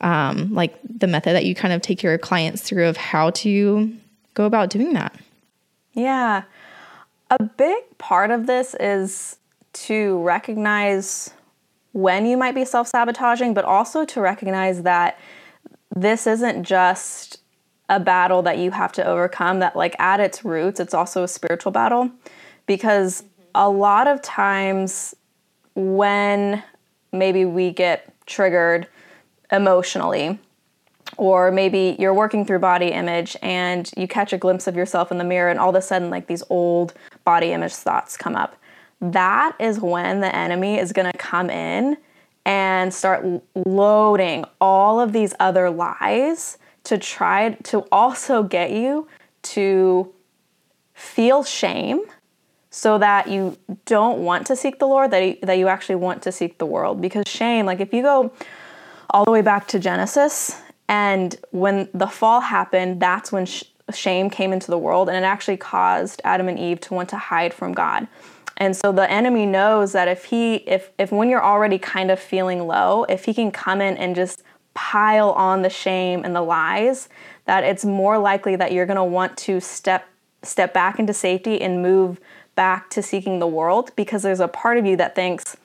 [0.00, 3.92] um, like the method that you kind of take your clients through of how to
[4.34, 5.14] go about doing that?
[5.94, 6.42] Yeah.
[7.30, 9.36] A big part of this is
[9.72, 11.32] to recognize
[11.92, 15.18] when you might be self sabotaging, but also to recognize that
[15.94, 17.40] this isn't just
[17.88, 21.28] a battle that you have to overcome that like at its roots it's also a
[21.28, 22.10] spiritual battle.
[22.66, 25.14] Because a lot of times
[25.74, 26.62] when
[27.12, 28.88] maybe we get triggered
[29.52, 30.38] emotionally
[31.16, 35.18] or maybe you're working through body image and you catch a glimpse of yourself in
[35.18, 36.94] the mirror and all of a sudden like these old
[37.24, 38.56] body image thoughts come up
[39.00, 41.96] that is when the enemy is going to come in
[42.44, 49.08] and start loading all of these other lies to try to also get you
[49.42, 50.12] to
[50.94, 52.02] feel shame
[52.70, 56.22] so that you don't want to seek the Lord, that you, that you actually want
[56.22, 57.00] to seek the world.
[57.00, 58.32] Because shame, like if you go
[59.10, 64.30] all the way back to Genesis, and when the fall happened, that's when sh- shame
[64.30, 67.52] came into the world, and it actually caused Adam and Eve to want to hide
[67.52, 68.06] from God.
[68.58, 72.18] And so the enemy knows that if he, if if when you're already kind of
[72.20, 74.42] feeling low, if he can come in and just
[74.76, 77.08] pile on the shame and the lies,
[77.46, 80.06] that it's more likely that you're going to want to step
[80.42, 82.20] step back into safety and move
[82.54, 85.56] back to seeking the world because there's a part of you that thinks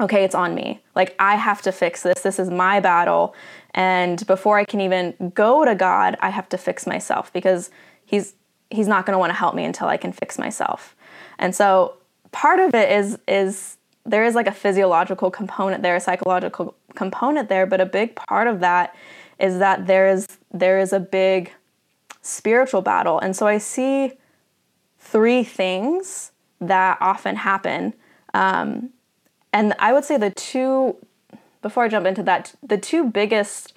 [0.00, 0.82] okay, it's on me.
[0.96, 2.20] Like I have to fix this.
[2.22, 3.34] This is my battle.
[3.74, 7.70] And before I can even go to God, I have to fix myself because
[8.04, 8.34] he's
[8.70, 10.96] he's not going to want to help me until I can fix myself.
[11.38, 11.94] And so
[12.32, 17.48] part of it is is there is like a physiological component there, a psychological component
[17.48, 18.94] there, but a big part of that
[19.38, 21.52] is that there is there is a big
[22.22, 23.18] spiritual battle.
[23.18, 24.12] And so I see
[24.98, 27.94] three things that often happen.
[28.32, 28.90] Um,
[29.52, 30.96] and I would say the two,
[31.62, 33.74] before I jump into that, the two biggest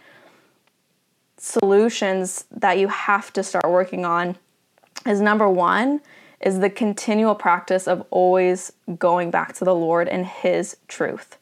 [1.37, 4.37] solutions that you have to start working on
[5.05, 6.01] is number one,
[6.41, 11.37] is the continual practice of always going back to the Lord and His truth.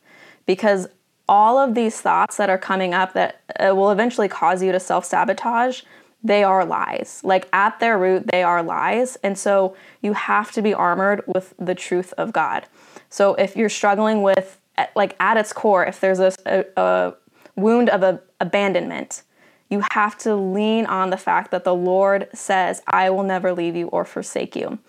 [0.46, 0.88] Because
[1.28, 4.80] all of these thoughts that are coming up that uh, will eventually cause you to
[4.80, 5.82] self sabotage,
[6.24, 7.22] they are lies.
[7.24, 9.16] Like at their root, they are lies.
[9.24, 12.66] And so you have to be armored with the truth of God.
[13.10, 14.60] So if you're struggling with,
[14.96, 17.14] like at its core, if there's a, a, a
[17.56, 19.24] wound of a, abandonment,
[19.70, 23.76] you have to lean on the fact that the Lord says, I will never leave
[23.76, 24.80] you or forsake you.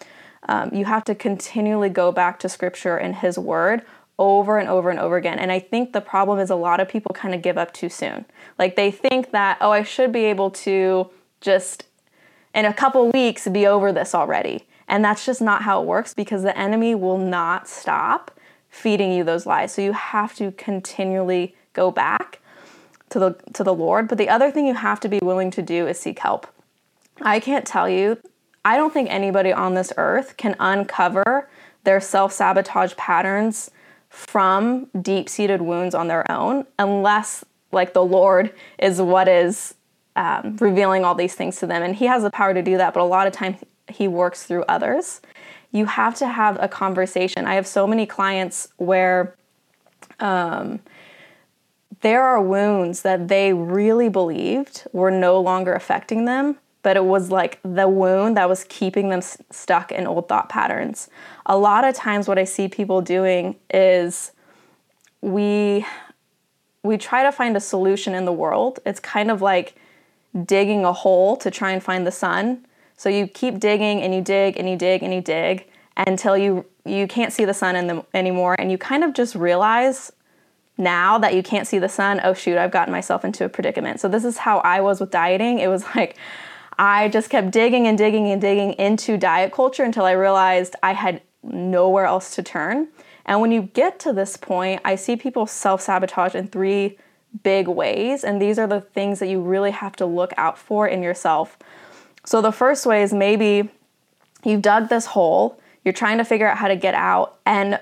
[0.48, 3.82] Um, you have to continually go back to scripture and his word
[4.18, 5.38] over and over and over again.
[5.38, 7.88] And I think the problem is a lot of people kind of give up too
[7.88, 8.24] soon.
[8.58, 11.84] Like they think that, oh, I should be able to just
[12.54, 14.66] in a couple weeks be over this already.
[14.88, 18.30] And that's just not how it works because the enemy will not stop
[18.70, 19.72] feeding you those lies.
[19.72, 22.40] So you have to continually go back
[23.10, 24.08] to the to the Lord.
[24.08, 26.46] But the other thing you have to be willing to do is seek help.
[27.20, 28.18] I can't tell you,
[28.64, 31.48] I don't think anybody on this earth can uncover
[31.84, 33.70] their self-sabotage patterns
[34.16, 39.74] from deep-seated wounds on their own unless like the Lord is what is
[40.16, 41.82] um, revealing all these things to them.
[41.82, 44.44] And He has the power to do that, but a lot of times He works
[44.44, 45.20] through others.
[45.70, 47.44] You have to have a conversation.
[47.44, 49.36] I have so many clients where
[50.18, 50.80] um,
[52.00, 57.30] there are wounds that they really believed were no longer affecting them, but it was
[57.30, 61.10] like the wound that was keeping them s- stuck in old thought patterns.
[61.46, 64.32] A lot of times, what I see people doing is
[65.20, 65.86] we
[66.82, 68.78] we try to find a solution in the world.
[68.86, 69.74] It's kind of like
[70.44, 72.66] digging a hole to try and find the sun.
[72.96, 76.66] So you keep digging and you dig and you dig and you dig until you
[76.84, 80.12] you can't see the sun the, anymore and you kind of just realize
[80.78, 83.98] now that you can't see the sun, oh shoot, I've gotten myself into a predicament.
[83.98, 85.58] So this is how I was with dieting.
[85.58, 86.16] It was like
[86.78, 90.92] I just kept digging and digging and digging into diet culture until I realized I
[90.92, 92.88] had nowhere else to turn.
[93.24, 96.98] And when you get to this point, I see people self sabotage in three
[97.42, 98.24] big ways.
[98.24, 101.58] And these are the things that you really have to look out for in yourself.
[102.24, 103.70] So the first way is maybe
[104.44, 107.80] you've dug this hole, you're trying to figure out how to get out, and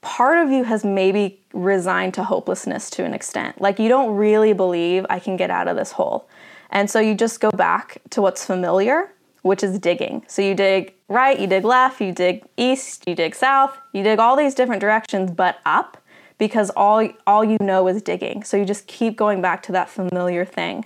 [0.00, 3.60] part of you has maybe resigned to hopelessness to an extent.
[3.60, 6.28] Like you don't really believe I can get out of this hole.
[6.70, 10.24] And so you just go back to what's familiar, which is digging.
[10.28, 14.18] So you dig right, you dig left, you dig east, you dig south, you dig
[14.18, 15.96] all these different directions, but up
[16.38, 18.42] because all all you know is digging.
[18.42, 20.84] So you just keep going back to that familiar thing.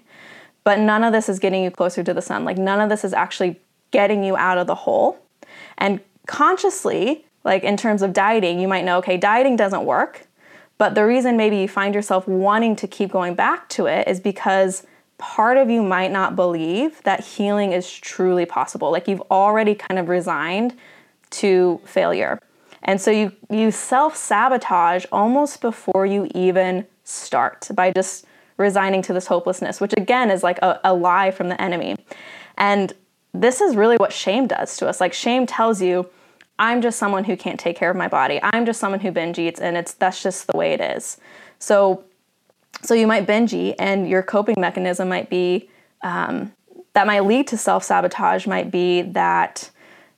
[0.62, 2.44] But none of this is getting you closer to the sun.
[2.44, 3.58] Like none of this is actually
[3.90, 5.18] getting you out of the hole.
[5.78, 10.26] And consciously, like in terms of dieting, you might know, okay, dieting doesn't work.
[10.78, 14.20] But the reason maybe you find yourself wanting to keep going back to it is
[14.20, 14.86] because
[15.20, 18.90] part of you might not believe that healing is truly possible.
[18.90, 20.74] Like you've already kind of resigned
[21.30, 22.40] to failure.
[22.82, 28.24] And so you you self-sabotage almost before you even start by just
[28.56, 31.96] resigning to this hopelessness, which again is like a, a lie from the enemy.
[32.56, 32.92] And
[33.32, 35.00] this is really what shame does to us.
[35.00, 36.08] Like shame tells you,
[36.58, 38.40] I'm just someone who can't take care of my body.
[38.42, 41.16] I'm just someone who binge eats, and it's that's just the way it is.
[41.58, 42.04] So,
[42.82, 45.68] so you might binge eat, and your coping mechanism might be
[46.02, 46.52] um,
[46.92, 48.46] that might lead to self sabotage.
[48.46, 49.70] Might be that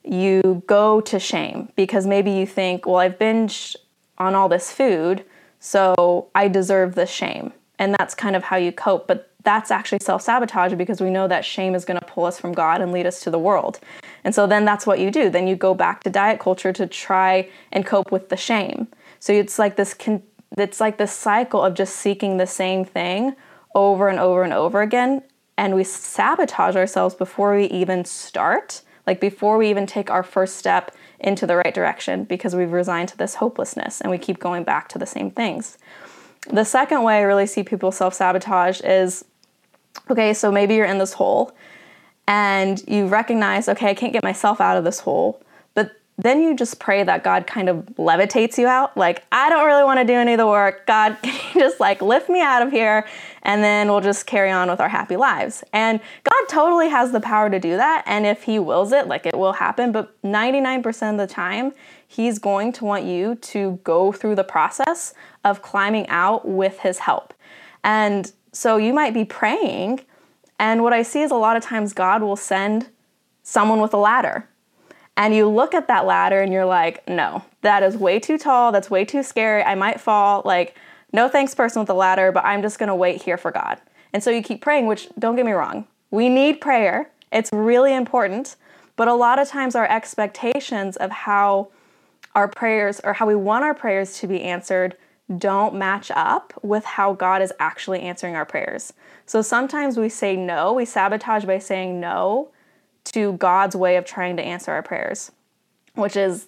[0.03, 3.75] you go to shame because maybe you think, well, I've binged
[4.17, 5.23] on all this food,
[5.59, 7.53] so I deserve this shame.
[7.79, 9.07] And that's kind of how you cope.
[9.07, 12.39] But that's actually self sabotage because we know that shame is going to pull us
[12.39, 13.79] from God and lead us to the world.
[14.23, 15.29] And so then that's what you do.
[15.29, 18.87] Then you go back to diet culture to try and cope with the shame.
[19.19, 20.23] So it's like this con-
[20.57, 23.35] it's like this cycle of just seeking the same thing
[23.75, 25.23] over and over and over again
[25.57, 30.57] and we sabotage ourselves before we even start, like before we even take our first
[30.57, 34.63] step into the right direction because we've resigned to this hopelessness and we keep going
[34.63, 35.77] back to the same things.
[36.49, 39.23] The second way I really see people self sabotage is
[40.09, 41.55] okay, so maybe you're in this hole
[42.27, 45.41] and you recognize, okay, I can't get myself out of this hole,
[46.17, 48.95] then you just pray that God kind of levitates you out.
[48.95, 50.85] Like, I don't really want to do any of the work.
[50.85, 53.07] God, can you just like lift me out of here?
[53.41, 55.63] And then we'll just carry on with our happy lives.
[55.73, 58.03] And God totally has the power to do that.
[58.05, 59.91] And if He wills it, like it will happen.
[59.91, 61.73] But 99% of the time,
[62.07, 66.99] He's going to want you to go through the process of climbing out with His
[66.99, 67.33] help.
[67.83, 70.01] And so you might be praying,
[70.59, 72.87] and what I see is a lot of times God will send
[73.41, 74.47] someone with a ladder.
[75.15, 78.71] And you look at that ladder and you're like, no, that is way too tall.
[78.71, 79.61] That's way too scary.
[79.61, 80.41] I might fall.
[80.43, 80.75] Like,
[81.11, 83.79] no thanks, person with the ladder, but I'm just gonna wait here for God.
[84.11, 87.09] And so you keep praying, which don't get me wrong, we need prayer.
[87.31, 88.55] It's really important.
[88.95, 91.69] But a lot of times our expectations of how
[92.35, 94.95] our prayers or how we want our prayers to be answered
[95.37, 98.93] don't match up with how God is actually answering our prayers.
[99.25, 102.49] So sometimes we say no, we sabotage by saying no
[103.05, 105.31] to God's way of trying to answer our prayers,
[105.95, 106.47] which is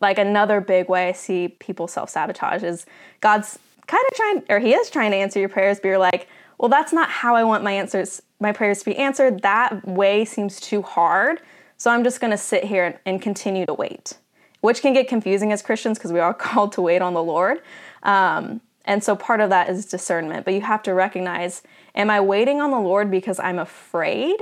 [0.00, 2.86] like another big way I see people self sabotage is
[3.20, 6.28] God's kind of trying, or He is trying to answer your prayers, but you're like,
[6.58, 9.42] well, that's not how I want my answers, my prayers to be answered.
[9.42, 11.40] That way seems too hard.
[11.76, 14.14] So I'm just going to sit here and continue to wait,
[14.62, 17.60] which can get confusing as Christians because we are called to wait on the Lord.
[18.02, 21.62] Um, and so part of that is discernment, but you have to recognize
[21.94, 24.36] am I waiting on the Lord because I'm afraid?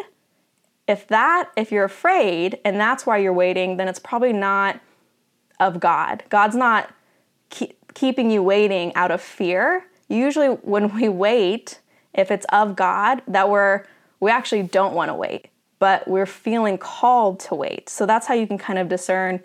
[0.87, 4.81] If that, if you're afraid and that's why you're waiting, then it's probably not
[5.59, 6.25] of God.
[6.29, 6.93] God's not
[7.49, 9.87] keep, keeping you waiting out of fear.
[10.09, 11.81] Usually, when we wait,
[12.13, 13.85] if it's of God, that we're
[14.21, 17.89] we actually don't want to wait, but we're feeling called to wait.
[17.89, 19.43] So that's how you can kind of discern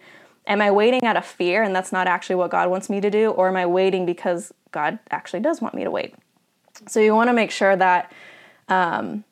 [0.48, 3.10] am I waiting out of fear and that's not actually what God wants me to
[3.10, 6.16] do, or am I waiting because God actually does want me to wait?
[6.88, 8.12] So you want to make sure that
[8.68, 9.24] um,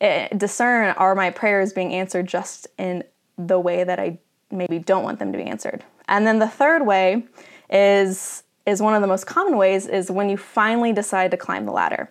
[0.00, 3.02] Eh, discern are my prayers being answered just in
[3.38, 4.18] the way that I
[4.50, 5.84] maybe don't want them to be answered.
[6.08, 7.24] And then the third way
[7.70, 11.66] is is one of the most common ways is when you finally decide to climb
[11.66, 12.10] the ladder.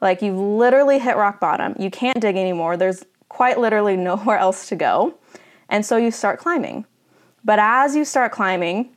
[0.00, 1.74] Like you've literally hit rock bottom.
[1.78, 2.76] You can't dig anymore.
[2.76, 5.18] There's quite literally nowhere else to go.
[5.68, 6.86] And so you start climbing.
[7.44, 8.96] But as you start climbing,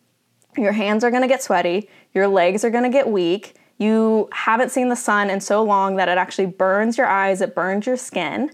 [0.58, 3.56] your hands are going to get sweaty, your legs are going to get weak.
[3.80, 7.55] You haven't seen the sun in so long that it actually burns your eyes, it
[7.55, 8.51] burns your skin.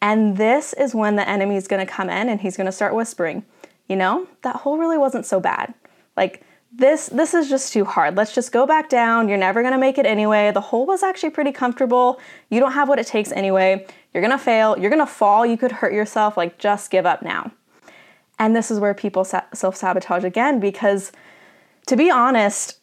[0.00, 3.44] And this is when the enemy is to come in and he's to start whispering,
[3.88, 5.74] you know, that hole really wasn't so bad.
[6.16, 6.42] Like
[6.72, 8.16] this this is just too hard.
[8.16, 9.28] Let's just go back down.
[9.28, 10.52] You're never going to make it anyway.
[10.52, 12.20] The hole was actually pretty comfortable.
[12.48, 13.86] You don't have what it takes anyway.
[14.14, 14.78] You're going to fail.
[14.78, 15.44] You're going to fall.
[15.44, 16.36] You could hurt yourself.
[16.36, 17.50] Like just give up now.
[18.38, 21.12] And this is where people self-sabotage again because
[21.86, 22.80] to be honest,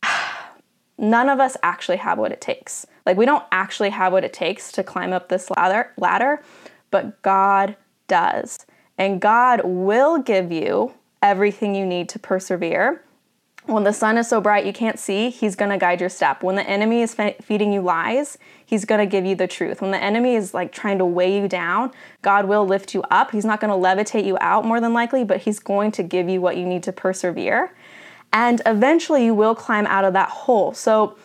[0.98, 2.86] none of us actually have what it takes.
[3.06, 6.44] Like we don't actually have what it takes to climb up this ladder ladder,
[6.92, 7.76] but God
[8.08, 8.66] does.
[8.98, 13.04] And God will give you everything you need to persevere.
[13.66, 16.42] When the sun is so bright you can't see, He's going to guide your step.
[16.42, 19.82] When the enemy is feeding you lies, He's going to give you the truth.
[19.82, 21.92] When the enemy is like trying to weigh you down,
[22.22, 23.32] God will lift you up.
[23.32, 26.30] He's not going to levitate you out more than likely, but He's going to give
[26.30, 27.74] you what you need to persevere.
[28.34, 30.74] And eventually you will climb out of that hole.
[30.74, 31.18] So,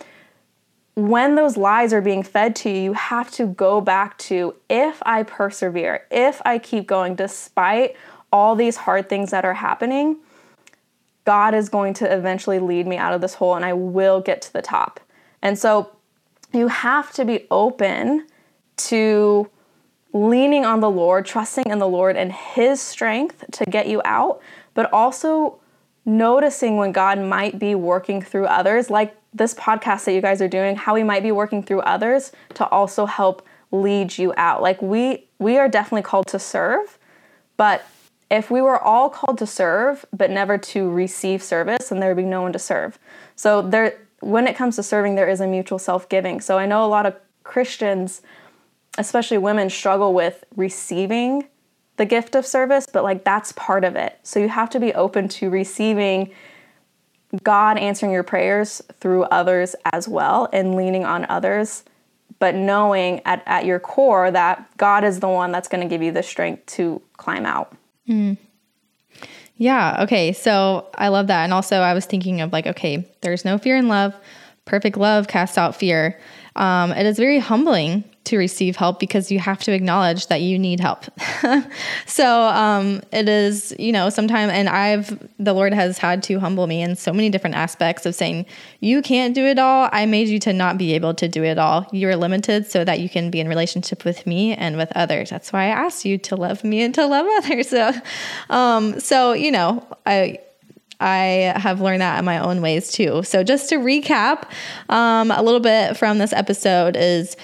[0.95, 5.03] when those lies are being fed to you, you have to go back to if
[5.07, 7.97] I persevere, if I keep going despite
[8.31, 10.19] all these hard things that are happening,
[11.25, 14.43] God is going to eventually lead me out of this hole and I will get
[14.43, 15.01] to the top.
[15.41, 15.91] And so
[16.53, 18.27] you have to be open
[18.77, 19.49] to
[20.13, 24.41] leaning on the Lord, trusting in the Lord and His strength to get you out,
[24.75, 25.59] but also
[26.05, 30.49] noticing when God might be working through others, like this podcast that you guys are
[30.49, 34.63] doing, how He might be working through others to also help lead you out.
[34.63, 36.99] Like we we are definitely called to serve,
[37.57, 37.85] but
[38.31, 42.23] if we were all called to serve but never to receive service, then there would
[42.23, 42.99] be no one to serve.
[43.37, 46.41] So there when it comes to serving, there is a mutual self-giving.
[46.41, 48.23] So I know a lot of Christians,
[48.97, 51.49] especially women, struggle with receiving
[51.97, 54.19] the gift of service, but like that's part of it.
[54.23, 56.31] So you have to be open to receiving
[57.43, 61.85] God answering your prayers through others as well and leaning on others,
[62.39, 66.03] but knowing at, at your core that God is the one that's going to give
[66.03, 67.75] you the strength to climb out.
[69.57, 70.03] Yeah.
[70.03, 70.33] Okay.
[70.33, 71.45] So I love that.
[71.45, 74.15] And also, I was thinking of like, okay, there's no fear in love.
[74.65, 76.21] Perfect love casts out fear.
[76.57, 80.59] Um, it is very humbling to receive help because you have to acknowledge that you
[80.59, 81.05] need help.
[82.07, 86.69] so um, it is, you know, sometimes, and I've, the Lord has had to humble
[86.69, 88.47] me in so many different aspects of saying,
[88.79, 89.89] you can't do it all.
[89.91, 91.87] I made you to not be able to do it all.
[91.93, 95.31] You're limited so that you can be in relationship with me and with others.
[95.31, 97.71] That's why I asked you to love me and to love others.
[97.71, 97.93] So,
[98.51, 100.39] um, so you know, I,
[101.01, 103.23] I have learned that in my own ways too.
[103.25, 104.49] So, just to recap
[104.89, 107.37] um, a little bit from this episode is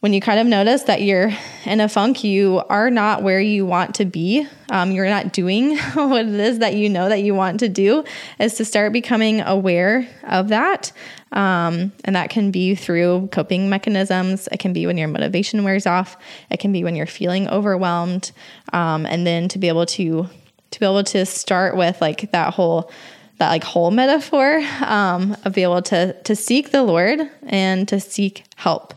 [0.00, 1.32] when you kind of notice that you're
[1.64, 5.76] in a funk, you are not where you want to be, um, you're not doing
[5.94, 8.04] what it is that you know that you want to do,
[8.38, 10.92] is to start becoming aware of that.
[11.32, 14.48] Um, and that can be through coping mechanisms.
[14.52, 16.16] It can be when your motivation wears off.
[16.48, 18.30] It can be when you're feeling overwhelmed.
[18.72, 20.28] Um, and then to be able to
[20.70, 22.90] to be able to start with like that whole
[23.38, 28.00] that like whole metaphor um, of be able to to seek the Lord and to
[28.00, 28.94] seek help.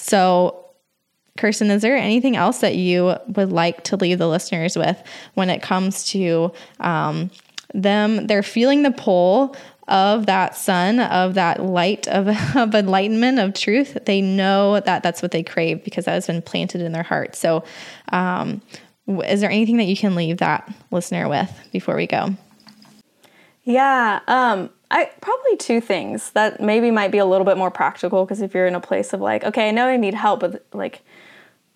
[0.00, 0.66] So,
[1.38, 5.02] Kirsten, is there anything else that you would like to leave the listeners with
[5.34, 7.30] when it comes to um,
[7.72, 8.26] them?
[8.26, 9.56] They're feeling the pull
[9.88, 13.98] of that sun, of that light of, of enlightenment, of truth.
[14.06, 17.36] They know that that's what they crave because that has been planted in their heart.
[17.36, 17.64] So,
[18.10, 18.62] um,
[19.06, 22.36] is there anything that you can leave that listener with before we go?
[23.64, 28.24] Yeah, um, I probably two things that maybe might be a little bit more practical
[28.24, 30.66] because if you're in a place of like, okay, I know I need help, but
[30.72, 31.02] like,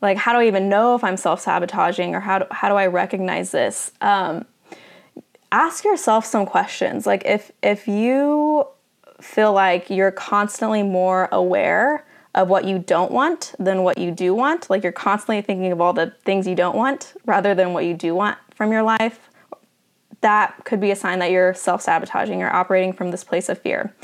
[0.02, 2.74] like how do I even know if I'm self sabotaging or how do, how do
[2.74, 3.92] I recognize this?
[4.00, 4.46] Um,
[5.52, 7.06] ask yourself some questions.
[7.06, 8.66] Like if if you
[9.20, 12.04] feel like you're constantly more aware
[12.34, 15.80] of what you don't want than what you do want, like you're constantly thinking of
[15.80, 19.30] all the things you don't want rather than what you do want from your life,
[20.24, 23.60] that could be a sign that you're self sabotaging or operating from this place of
[23.60, 23.94] fear.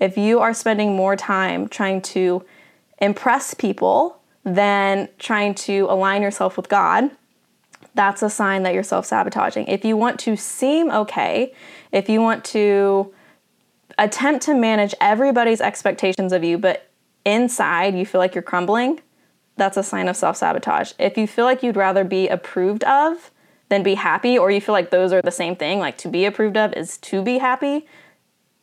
[0.00, 2.42] If you are spending more time trying to
[2.98, 7.10] impress people than trying to align yourself with God,
[7.94, 9.66] that's a sign that you're self sabotaging.
[9.66, 11.52] If you want to seem okay,
[11.92, 13.12] if you want to
[13.98, 16.90] attempt to manage everybody's expectations of you, but
[17.26, 19.00] inside you feel like you're crumbling,
[19.56, 20.94] that's a sign of self sabotage.
[20.98, 23.30] If you feel like you'd rather be approved of
[23.68, 26.24] than be happy, or you feel like those are the same thing, like to be
[26.24, 27.86] approved of is to be happy,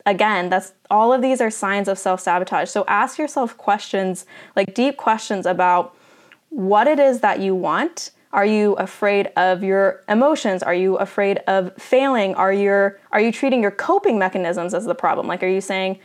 [0.06, 2.70] again, that's all of these are signs of self sabotage.
[2.70, 4.26] So ask yourself questions,
[4.56, 5.96] like deep questions about
[6.50, 8.10] what it is that you want.
[8.32, 10.62] Are you afraid of your emotions?
[10.62, 12.34] Are you afraid of failing?
[12.34, 15.26] Are you are you treating your coping mechanisms as the problem?
[15.26, 16.00] Like are you saying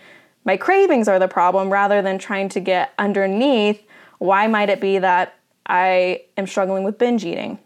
[0.46, 3.82] my cravings are the problem rather than trying to get underneath
[4.20, 5.36] why might it be that
[5.66, 7.58] I am struggling with binge eating?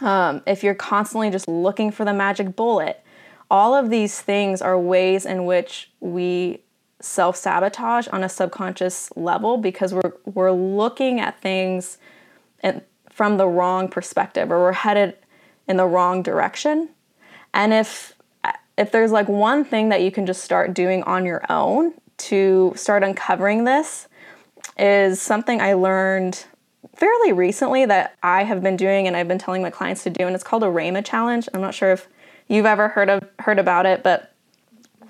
[0.00, 3.02] Um, if you're constantly just looking for the magic bullet,
[3.50, 6.62] all of these things are ways in which we
[7.00, 11.98] self sabotage on a subconscious level because we're we're looking at things
[12.60, 15.16] and from the wrong perspective or we're headed
[15.66, 16.88] in the wrong direction.
[17.54, 18.14] And if
[18.76, 22.72] if there's like one thing that you can just start doing on your own to
[22.76, 24.08] start uncovering this
[24.78, 26.44] is something I learned
[26.94, 30.26] fairly recently that I have been doing and I've been telling my clients to do,
[30.26, 31.48] and it's called a Rhema challenge.
[31.54, 32.08] I'm not sure if
[32.48, 34.32] you've ever heard of heard about it, but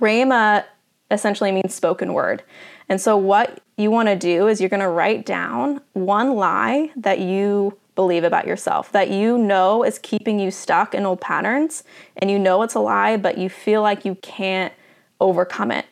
[0.01, 0.65] Rhema
[1.11, 2.43] essentially means spoken word.
[2.89, 6.91] And so what you want to do is you're going to write down one lie
[6.97, 11.83] that you believe about yourself that you know is keeping you stuck in old patterns
[12.17, 14.73] and you know it's a lie but you feel like you can't
[15.21, 15.85] overcome it.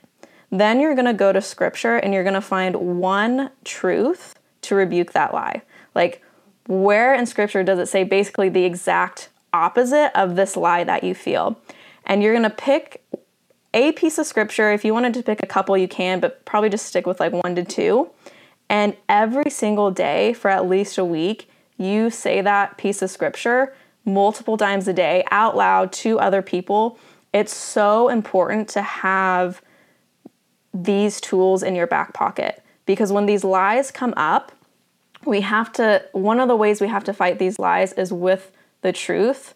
[0.53, 4.36] Then you're going to go to scripture and you're going to find one truth
[4.67, 5.63] to rebuke that lie.
[5.95, 6.23] Like,
[6.67, 11.15] where in scripture does it say basically the exact opposite of this lie that you
[11.15, 11.59] feel?
[12.05, 13.03] And you're gonna pick
[13.75, 14.73] a piece of scripture.
[14.73, 17.33] If you wanted to pick a couple, you can, but probably just stick with like
[17.33, 18.11] one to two.
[18.69, 23.75] And every single day for at least a week, you say that piece of scripture
[24.05, 26.99] multiple times a day out loud to other people.
[27.33, 29.61] It's so important to have
[30.73, 34.53] these tools in your back pocket because when these lies come up,
[35.27, 38.53] we have to, one of the ways we have to fight these lies is with
[38.83, 39.55] the truth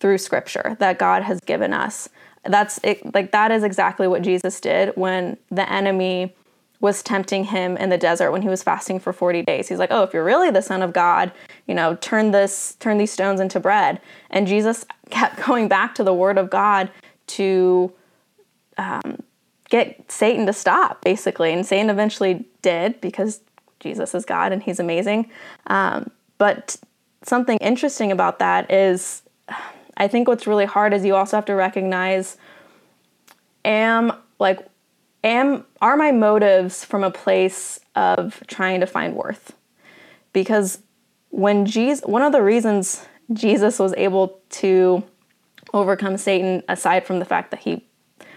[0.00, 2.08] through scripture that God has given us.
[2.44, 6.34] That's it, like that is exactly what Jesus did when the enemy
[6.80, 9.68] was tempting him in the desert when he was fasting for 40 days.
[9.68, 11.32] He's like, "Oh, if you're really the son of God,
[11.66, 14.00] you know, turn this turn these stones into bread."
[14.30, 16.90] And Jesus kept going back to the word of God
[17.28, 17.92] to
[18.78, 19.22] um,
[19.70, 21.52] get Satan to stop, basically.
[21.52, 23.40] And Satan eventually did because
[23.86, 25.30] Jesus is God and he's amazing.
[25.68, 26.76] Um, but
[27.22, 29.22] something interesting about that is
[29.96, 32.36] I think what's really hard is you also have to recognize
[33.64, 34.66] am like
[35.22, 39.54] am are my motives from a place of trying to find worth?
[40.32, 40.80] Because
[41.30, 45.04] when Jesus one of the reasons Jesus was able to
[45.72, 47.84] overcome Satan aside from the fact that he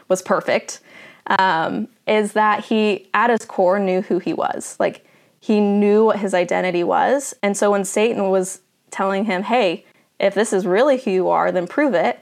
[0.08, 0.80] was perfect
[1.28, 4.76] um, is that he at his core knew who he was.
[4.80, 5.06] Like
[5.40, 7.34] he knew what his identity was.
[7.42, 8.62] And so when Satan was
[8.92, 9.86] telling him, hey,
[10.20, 12.20] if this is really who you are, then prove it,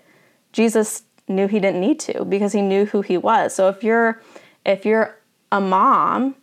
[0.51, 3.53] Jesus knew he didn't need to because he knew who he was.
[3.53, 4.21] So if you're
[4.65, 5.17] if you're
[5.51, 6.35] a mom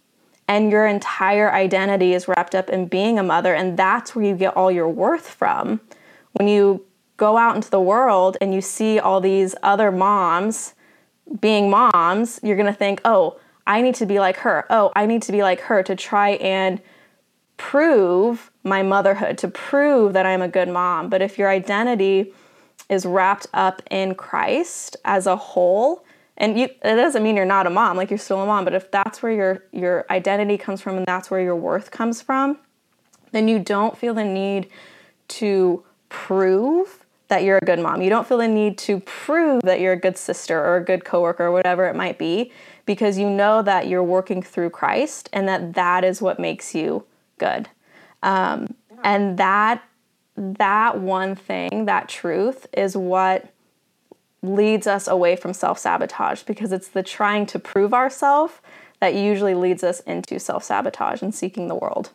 [0.48, 4.34] and your entire identity is wrapped up in being a mother and that's where you
[4.34, 5.80] get all your worth from,
[6.32, 6.84] when you
[7.16, 10.74] go out into the world and you see all these other moms
[11.40, 14.66] being moms, you're going to think, "Oh, I need to be like her.
[14.70, 16.80] Oh, I need to be like her to try and
[17.56, 21.08] prove my motherhood, to prove that I'm a good mom.
[21.08, 22.32] But if your identity
[22.88, 26.04] is wrapped up in Christ as a whole,
[26.36, 28.74] and you, it doesn't mean you're not a mom, like you're still a mom, but
[28.74, 32.58] if that's where your your identity comes from and that's where your worth comes from,
[33.32, 34.68] then you don't feel the need
[35.28, 38.02] to prove that you're a good mom.
[38.02, 41.04] You don't feel the need to prove that you're a good sister or a good
[41.04, 42.52] coworker or whatever it might be
[42.86, 47.04] because you know that you're working through Christ and that that is what makes you
[47.38, 47.68] good.
[48.22, 49.82] Um, and that
[50.36, 53.52] that one thing, that truth, is what
[54.42, 58.54] leads us away from self sabotage because it's the trying to prove ourselves
[59.00, 62.10] that usually leads us into self sabotage and seeking the world.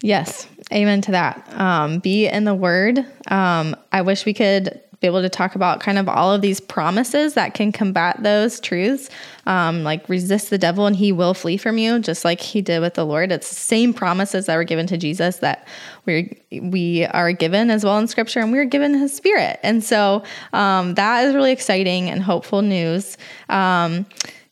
[0.00, 1.48] Yes, amen to that.
[1.54, 2.98] Um, be in the word.
[3.28, 6.60] Um, I wish we could be able to talk about kind of all of these
[6.60, 9.10] promises that can combat those truths.
[9.44, 12.80] Um, like resist the devil and he will flee from you, just like he did
[12.80, 13.32] with the Lord.
[13.32, 15.66] It's the same promises that were given to Jesus that
[16.06, 19.58] we we are given as well in Scripture, and we are given His Spirit.
[19.64, 20.22] And so
[20.52, 23.18] um, that is really exciting and hopeful news.
[23.48, 24.06] Um,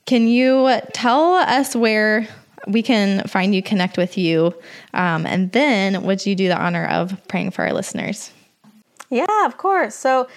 [0.07, 2.27] can you tell us where
[2.67, 4.53] we can find you, connect with you,
[4.93, 8.33] um, and then would you do the honor of praying for our listeners?
[9.11, 9.95] Yeah, of course.
[9.95, 10.29] So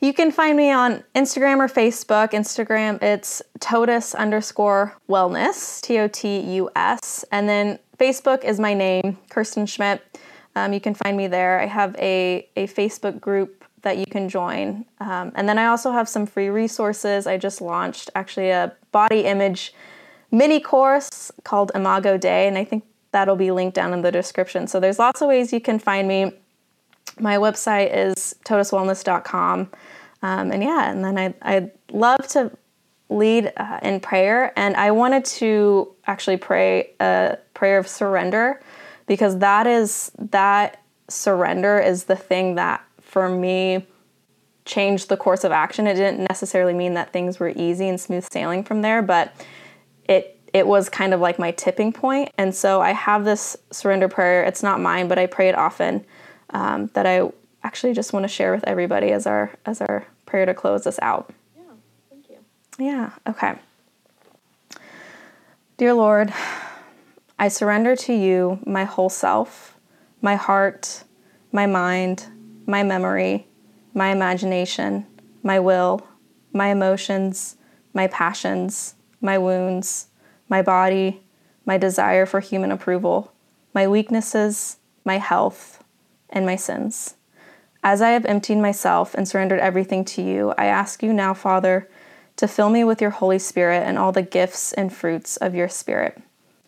[0.00, 2.30] you can find me on Instagram or Facebook.
[2.30, 7.24] Instagram, it's totus underscore wellness, T O T U S.
[7.32, 10.18] And then Facebook is my name, Kirsten Schmidt.
[10.54, 11.60] Um, you can find me there.
[11.60, 14.84] I have a, a Facebook group that you can join.
[15.00, 17.26] Um, and then I also have some free resources.
[17.26, 19.72] I just launched actually a body image
[20.30, 24.66] mini course called Imago Dei, and I think that'll be linked down in the description.
[24.66, 26.32] So there's lots of ways you can find me
[27.18, 29.70] my website is totuswellness.com.
[30.22, 32.50] Um, and yeah, and then I, I'd love to
[33.08, 34.52] lead uh, in prayer.
[34.56, 38.60] And I wanted to actually pray a prayer of surrender
[39.06, 43.86] because that is, that surrender is the thing that for me
[44.64, 45.86] changed the course of action.
[45.86, 49.34] It didn't necessarily mean that things were easy and smooth sailing from there, but
[50.04, 52.30] it it was kind of like my tipping point.
[52.38, 54.44] And so I have this surrender prayer.
[54.44, 56.04] It's not mine, but I pray it often
[56.50, 57.30] um, that I
[57.62, 60.98] actually just want to share with everybody as our as our prayer to close us
[61.02, 61.30] out.
[61.56, 61.62] Yeah,
[62.10, 62.38] thank you.
[62.78, 63.54] Yeah, okay.
[65.76, 66.32] Dear Lord,
[67.38, 69.78] I surrender to you my whole self,
[70.20, 71.04] my heart,
[71.52, 72.26] my mind,
[72.66, 73.46] my memory,
[73.94, 75.06] my imagination,
[75.42, 76.06] my will,
[76.52, 77.56] my emotions,
[77.94, 80.08] my passions, my wounds,
[80.48, 81.22] my body,
[81.64, 83.32] my desire for human approval,
[83.74, 85.77] my weaknesses, my health,
[86.30, 87.14] and my sins.
[87.82, 91.88] As I have emptied myself and surrendered everything to you, I ask you now, Father,
[92.36, 95.68] to fill me with your Holy Spirit and all the gifts and fruits of your
[95.68, 96.20] Spirit.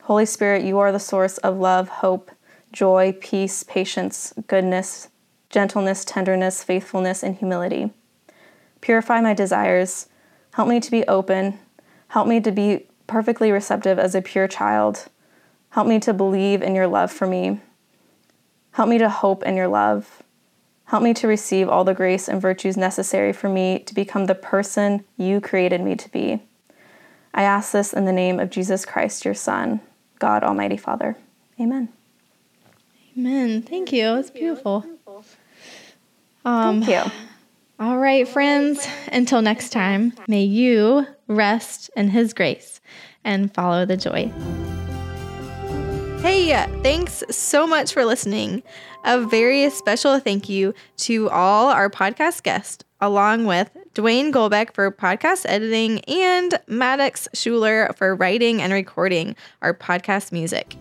[0.02, 2.30] Holy Spirit, you are the source of love, hope,
[2.72, 5.08] joy, peace, patience, goodness,
[5.50, 7.90] gentleness, tenderness, faithfulness, and humility.
[8.80, 10.06] Purify my desires.
[10.54, 11.58] Help me to be open.
[12.08, 15.06] Help me to be perfectly receptive as a pure child.
[15.70, 17.60] Help me to believe in your love for me.
[18.80, 20.22] Help me to hope in your love.
[20.86, 24.34] Help me to receive all the grace and virtues necessary for me to become the
[24.34, 26.40] person you created me to be.
[27.34, 29.82] I ask this in the name of Jesus Christ, your Son,
[30.18, 31.18] God Almighty Father.
[31.60, 31.90] Amen.
[33.18, 33.60] Amen.
[33.60, 34.16] Thank you.
[34.16, 34.86] It's beautiful.
[36.46, 37.12] Um, Thank you.
[37.80, 38.88] All right, friends.
[39.12, 42.80] Until next time, may you rest in His grace
[43.24, 44.32] and follow the joy.
[46.22, 46.52] Hey,
[46.82, 48.62] thanks so much for listening.
[49.04, 54.90] A very special thank you to all our podcast guests, along with Dwayne Golbeck for
[54.90, 60.76] podcast editing and Maddox Schuler for writing and recording our podcast music.